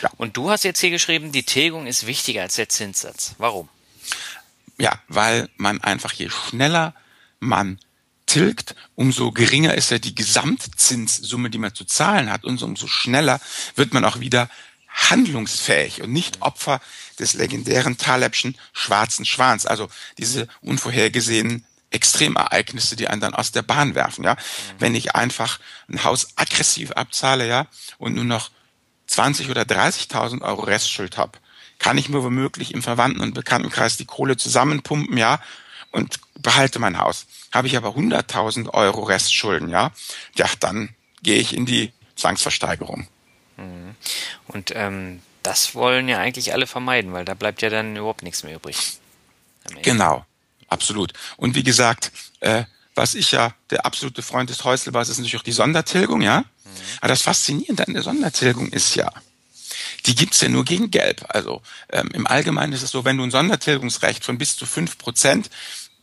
[0.03, 0.11] Ja.
[0.19, 3.35] Und du hast jetzt hier geschrieben, die Tilgung ist wichtiger als der Zinssatz.
[3.39, 3.69] Warum?
[4.79, 6.95] Ja, weil man einfach je schneller
[7.41, 7.79] man
[8.27, 13.41] tilgt, umso geringer ist ja die Gesamtzinssumme, die man zu zahlen hat, und umso schneller
[13.75, 14.49] wird man auch wieder
[14.89, 16.81] handlungsfähig und nicht Opfer
[17.19, 19.89] des legendären Talebschen schwarzen Schwans, also
[20.19, 24.35] diese unvorhergesehenen Extremereignisse, die einen dann aus der Bahn werfen, ja.
[24.35, 24.39] Mhm.
[24.79, 25.59] Wenn ich einfach
[25.89, 27.67] ein Haus aggressiv abzahle, ja,
[27.99, 28.51] und nur noch
[29.07, 31.39] 20 oder 30.000 Euro Restschuld habe,
[31.79, 35.41] kann ich mir womöglich im Verwandten- und Bekanntenkreis die Kohle zusammenpumpen, ja,
[35.91, 37.27] und behalte mein Haus.
[37.53, 39.93] Habe ich aber 100.000 Euro Restschulden, ja,
[40.35, 40.91] ja, dann
[41.23, 43.09] gehe ich in die Zwangsversteigerung.
[43.57, 43.95] Mhm.
[44.49, 48.43] Und ähm, das wollen ja eigentlich alle vermeiden, weil da bleibt ja dann überhaupt nichts
[48.43, 48.99] mehr übrig.
[49.81, 50.27] Genau,
[50.69, 51.15] absolut.
[51.39, 55.39] Und wie gesagt, äh, was ich ja der absolute Freund des Häusl war, ist natürlich
[55.39, 56.41] auch die Sondertilgung, ja.
[56.41, 56.71] Mhm.
[57.01, 59.11] Aber das Faszinierende an der Sondertilgung ist ja,
[60.05, 61.25] die gibt's ja nur gegen Gelb.
[61.31, 64.99] Also ähm, im Allgemeinen ist es so, wenn du ein Sondertilgungsrecht von bis zu fünf
[64.99, 65.49] Prozent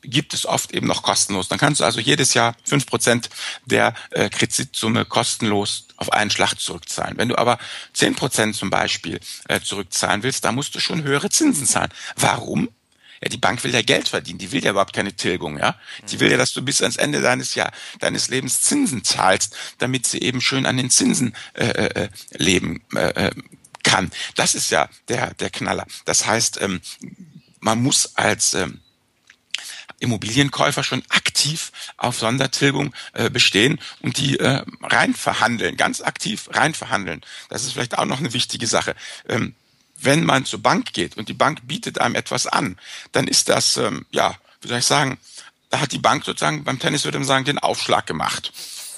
[0.05, 1.47] gibt es oft eben noch kostenlos.
[1.47, 3.29] Dann kannst du also jedes Jahr fünf Prozent
[3.65, 7.17] der äh, Kreditsumme kostenlos auf einen Schlag zurückzahlen.
[7.17, 7.57] Wenn du aber
[7.93, 11.91] zehn Prozent zum Beispiel äh, zurückzahlen willst, da musst du schon höhere Zinsen zahlen.
[12.15, 12.69] Warum?
[13.21, 15.79] Ja, die Bank will ja Geld verdienen, die will ja überhaupt keine Tilgung, ja.
[16.09, 20.05] Die will ja, dass du bis ans Ende deines Jahr, deines Lebens Zinsen zahlst, damit
[20.05, 23.31] sie eben schön an den Zinsen äh, äh, äh leben äh, äh,
[23.83, 24.11] kann.
[24.35, 25.85] Das ist ja der, der Knaller.
[26.03, 26.81] Das heißt, ähm,
[27.61, 28.81] man muss als ähm,
[30.05, 36.73] Immobilienkäufer schon aktiv auf Sondertilgung äh, bestehen und die äh, rein verhandeln, ganz aktiv rein
[36.73, 37.21] verhandeln.
[37.49, 38.95] Das ist vielleicht auch noch eine wichtige Sache.
[39.27, 39.55] Ähm,
[39.97, 42.77] wenn man zur Bank geht und die Bank bietet einem etwas an,
[43.11, 45.17] dann ist das, ähm, ja, wie soll ich sagen,
[45.69, 48.51] da hat die Bank sozusagen, beim Tennis würde man sagen, den Aufschlag gemacht.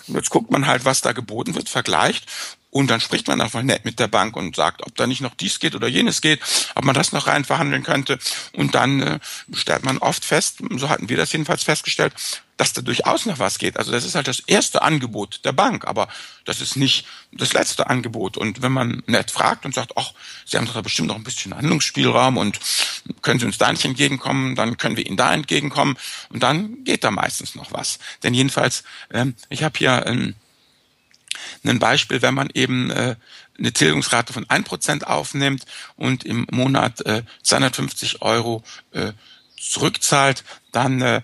[0.08, 2.26] Und jetzt guckt man halt, was da geboten wird, vergleicht
[2.70, 5.36] und dann spricht man einfach nett mit der Bank und sagt, ob da nicht noch
[5.36, 6.42] dies geht oder jenes geht,
[6.76, 8.20] ob man das noch rein verhandeln könnte.
[8.54, 9.20] Und dann äh,
[9.54, 12.14] stellt man oft fest, so hatten wir das jedenfalls festgestellt,
[12.58, 13.78] dass da durchaus noch was geht.
[13.78, 16.08] Also das ist halt das erste Angebot der Bank, aber
[16.44, 18.36] das ist nicht das letzte Angebot.
[18.36, 20.12] Und wenn man nett fragt und sagt, ach,
[20.46, 22.60] Sie haben doch da bestimmt noch ein bisschen Handlungsspielraum und
[23.22, 25.98] können Sie uns da nicht entgegenkommen, dann können wir Ihnen da entgegenkommen
[26.30, 28.00] und dann geht da meistens noch was.
[28.24, 30.36] Denn jedenfalls, ähm, ich habe hier ein
[31.64, 33.16] ein Beispiel, wenn man eben äh,
[33.58, 35.66] eine Tilgungsrate von ein Prozent aufnimmt
[35.96, 39.14] und im Monat äh, 250 Euro äh,
[39.60, 41.22] zurückzahlt, dann äh,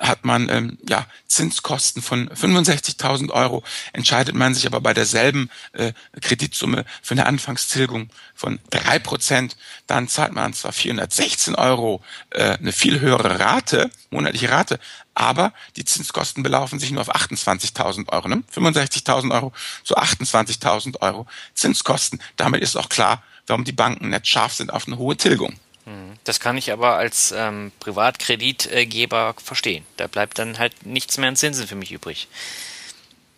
[0.00, 5.92] hat man ähm, ja Zinskosten von 65.000 Euro, entscheidet man sich aber bei derselben äh,
[6.20, 12.72] Kreditsumme für eine Anfangstilgung von drei Prozent, dann zahlt man zwar 416 Euro äh, eine
[12.72, 14.80] viel höhere Rate, monatliche Rate,
[15.14, 18.28] aber die Zinskosten belaufen sich nur auf 28.000 Euro.
[18.28, 18.42] Ne?
[18.54, 19.52] 65.000 Euro
[19.84, 22.20] zu 28.000 Euro Zinskosten.
[22.36, 25.56] Damit ist auch klar, warum die Banken nicht scharf sind auf eine hohe Tilgung.
[25.84, 26.12] Hm.
[26.24, 29.84] Das kann ich aber als ähm, Privatkreditgeber verstehen.
[29.96, 32.28] Da bleibt dann halt nichts mehr an Zinsen für mich übrig.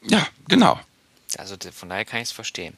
[0.03, 0.81] Ja, genau.
[1.39, 2.77] Also von daher kann ich es verstehen.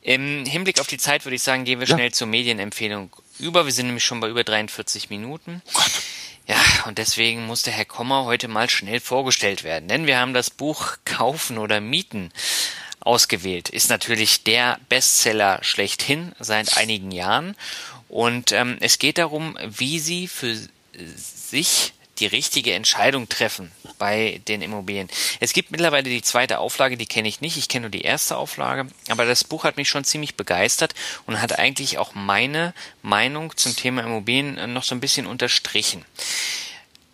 [0.00, 1.94] Im Hinblick auf die Zeit würde ich sagen, gehen wir ja.
[1.96, 3.64] schnell zur Medienempfehlung über.
[3.64, 5.62] Wir sind nämlich schon bei über 43 Minuten.
[5.66, 5.92] Oh Gott.
[6.46, 10.34] Ja, und deswegen muss der Herr Kommer heute mal schnell vorgestellt werden, denn wir haben
[10.34, 12.32] das Buch Kaufen oder Mieten
[13.00, 13.70] ausgewählt.
[13.70, 17.56] Ist natürlich der Bestseller schlechthin seit einigen Jahren
[18.14, 20.56] und ähm, es geht darum, wie Sie für
[21.16, 25.08] sich die richtige Entscheidung treffen bei den Immobilien.
[25.40, 27.56] Es gibt mittlerweile die zweite Auflage, die kenne ich nicht.
[27.56, 28.86] Ich kenne nur die erste Auflage.
[29.08, 30.94] Aber das Buch hat mich schon ziemlich begeistert
[31.26, 36.04] und hat eigentlich auch meine Meinung zum Thema Immobilien noch so ein bisschen unterstrichen.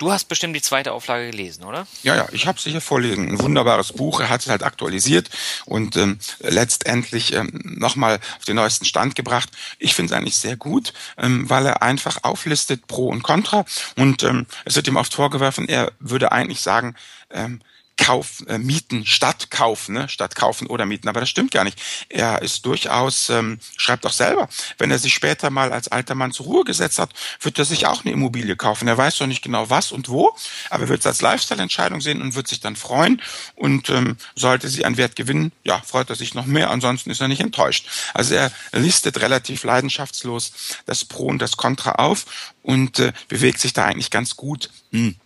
[0.00, 1.86] Du hast bestimmt die zweite Auflage gelesen, oder?
[2.02, 3.28] Ja, ja, ich habe sie hier vorlesen.
[3.28, 4.20] Ein wunderbares Buch.
[4.20, 5.28] Er hat es halt aktualisiert
[5.66, 9.50] und ähm, letztendlich ähm, nochmal auf den neuesten Stand gebracht.
[9.78, 13.66] Ich finde es eigentlich sehr gut, ähm, weil er einfach auflistet Pro und Contra.
[13.96, 16.94] Und ähm, es wird ihm oft vorgeworfen, er würde eigentlich sagen,
[17.28, 17.60] ähm,
[18.00, 20.08] Kauf, äh, Mieten statt kaufen, ne?
[20.08, 21.06] statt kaufen oder mieten.
[21.08, 21.78] Aber das stimmt gar nicht.
[22.08, 24.48] Er ist durchaus, ähm, schreibt auch selber,
[24.78, 27.10] wenn er sich später mal als alter Mann zur Ruhe gesetzt hat,
[27.42, 28.88] wird er sich auch eine Immobilie kaufen.
[28.88, 30.34] Er weiß doch nicht genau was und wo,
[30.70, 33.20] aber er wird es als Lifestyle-Entscheidung sehen und wird sich dann freuen.
[33.54, 36.70] Und ähm, sollte sie an Wert gewinnen, ja, freut er sich noch mehr.
[36.70, 37.86] Ansonsten ist er nicht enttäuscht.
[38.14, 40.52] Also er listet relativ leidenschaftslos
[40.86, 42.24] das Pro und das Contra auf
[42.62, 44.70] und äh, bewegt sich da eigentlich ganz gut.
[44.90, 45.19] Hm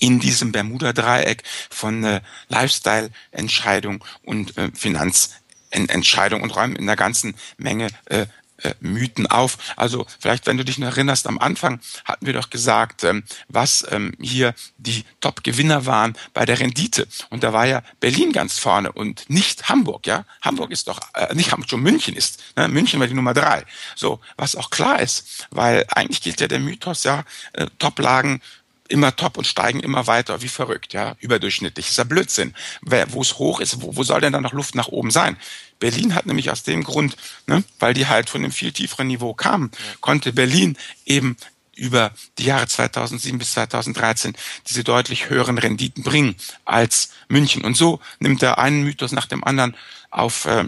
[0.00, 7.88] in diesem Bermuda-Dreieck von äh, Lifestyle-Entscheidung und äh, Finanzentscheidung und räumen in einer ganzen Menge
[8.06, 8.26] äh,
[8.62, 9.58] äh, Mythen auf.
[9.76, 13.84] Also vielleicht, wenn du dich noch erinnerst, am Anfang hatten wir doch gesagt, ähm, was
[13.90, 17.08] ähm, hier die Top-Gewinner waren bei der Rendite.
[17.30, 20.06] Und da war ja Berlin ganz vorne und nicht Hamburg.
[20.06, 22.42] Ja, Hamburg ist doch äh, nicht Hamburg, schon München ist.
[22.56, 22.68] Ne?
[22.68, 23.64] München war die Nummer drei.
[23.96, 27.24] So, was auch klar ist, weil eigentlich gilt ja der Mythos, ja,
[27.54, 28.40] äh, Top-Lagen
[28.88, 31.86] immer top und steigen immer weiter, wie verrückt, ja, überdurchschnittlich.
[31.86, 32.54] Das ist ja Blödsinn.
[32.82, 35.36] Wo es hoch ist, wo, wo soll denn da noch Luft nach oben sein?
[35.78, 37.16] Berlin hat nämlich aus dem Grund,
[37.46, 39.70] ne, weil die halt von einem viel tieferen Niveau kamen,
[40.00, 40.76] konnte Berlin
[41.06, 41.36] eben
[41.74, 44.34] über die Jahre 2007 bis 2013
[44.68, 47.64] diese deutlich höheren Renditen bringen als München.
[47.64, 49.76] Und so nimmt er einen Mythos nach dem anderen
[50.10, 50.66] auf, äh,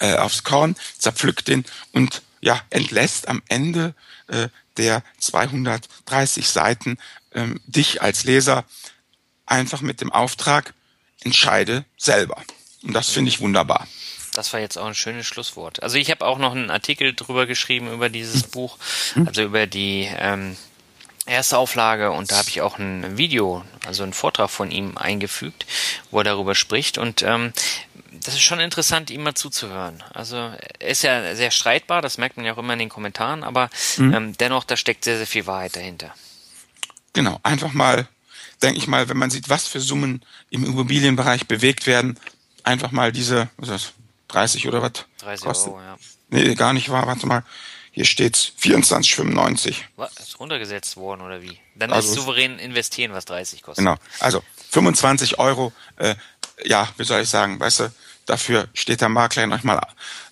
[0.00, 3.94] äh, aufs Korn, zerpflückt den und ja, entlässt am Ende
[4.28, 4.48] äh,
[4.78, 6.98] der 230 Seiten
[7.32, 8.64] ähm, dich als Leser
[9.46, 10.74] einfach mit dem Auftrag,
[11.22, 12.42] entscheide selber.
[12.82, 13.86] Und das finde ich wunderbar.
[14.34, 15.82] Das war jetzt auch ein schönes Schlusswort.
[15.82, 18.50] Also ich habe auch noch einen Artikel drüber geschrieben über dieses hm.
[18.50, 18.78] Buch,
[19.24, 20.56] also über die ähm,
[21.26, 25.66] erste Auflage und da habe ich auch ein Video, also einen Vortrag von ihm eingefügt,
[26.10, 27.52] wo er darüber spricht und ähm,
[28.24, 30.02] das ist schon interessant, ihm mal zuzuhören.
[30.12, 33.44] Also er ist ja sehr streitbar, das merkt man ja auch immer in den Kommentaren,
[33.44, 34.14] aber mhm.
[34.14, 36.14] ähm, dennoch, da steckt sehr, sehr viel Wahrheit dahinter.
[37.12, 38.08] Genau, einfach mal,
[38.62, 42.18] denke ich mal, wenn man sieht, was für Summen im Immobilienbereich bewegt werden,
[42.62, 43.92] einfach mal diese, was ist das,
[44.28, 44.92] 30 oder was?
[45.18, 45.72] 30 kostet.
[45.72, 45.96] Euro, ja.
[46.28, 47.44] Nee, gar nicht wahr, warte mal.
[47.92, 49.76] Hier steht's 24,95.
[49.96, 50.12] Was?
[50.18, 51.58] Ist runtergesetzt worden oder wie?
[51.76, 53.84] Dann also, ist souverän investieren, was 30 kostet.
[53.84, 53.96] Genau.
[54.20, 56.14] Also 25 Euro, äh,
[56.64, 57.92] ja, wie soll ich sagen, weißt du,
[58.26, 59.80] dafür steht der Makler manchmal,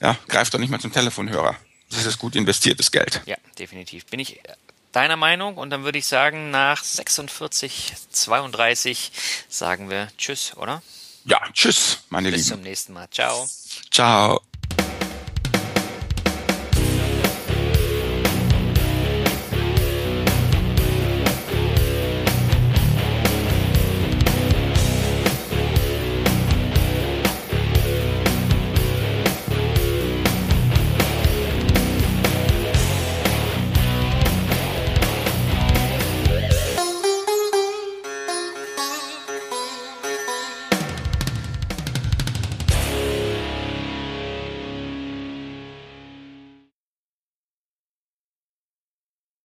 [0.01, 1.57] ja, greift doch nicht mal zum Telefonhörer.
[1.91, 3.21] Das ist gut investiertes Geld.
[3.27, 4.07] Ja, definitiv.
[4.07, 4.41] Bin ich
[4.93, 9.13] deiner Meinung und dann würde ich sagen, nach 46, 32
[9.49, 10.83] sagen wir Tschüss, oder?
[11.25, 12.49] Ja, tschüss, meine Bis Lieben.
[12.49, 13.09] Bis zum nächsten Mal.
[13.11, 13.49] Ciao.
[13.91, 14.41] Ciao.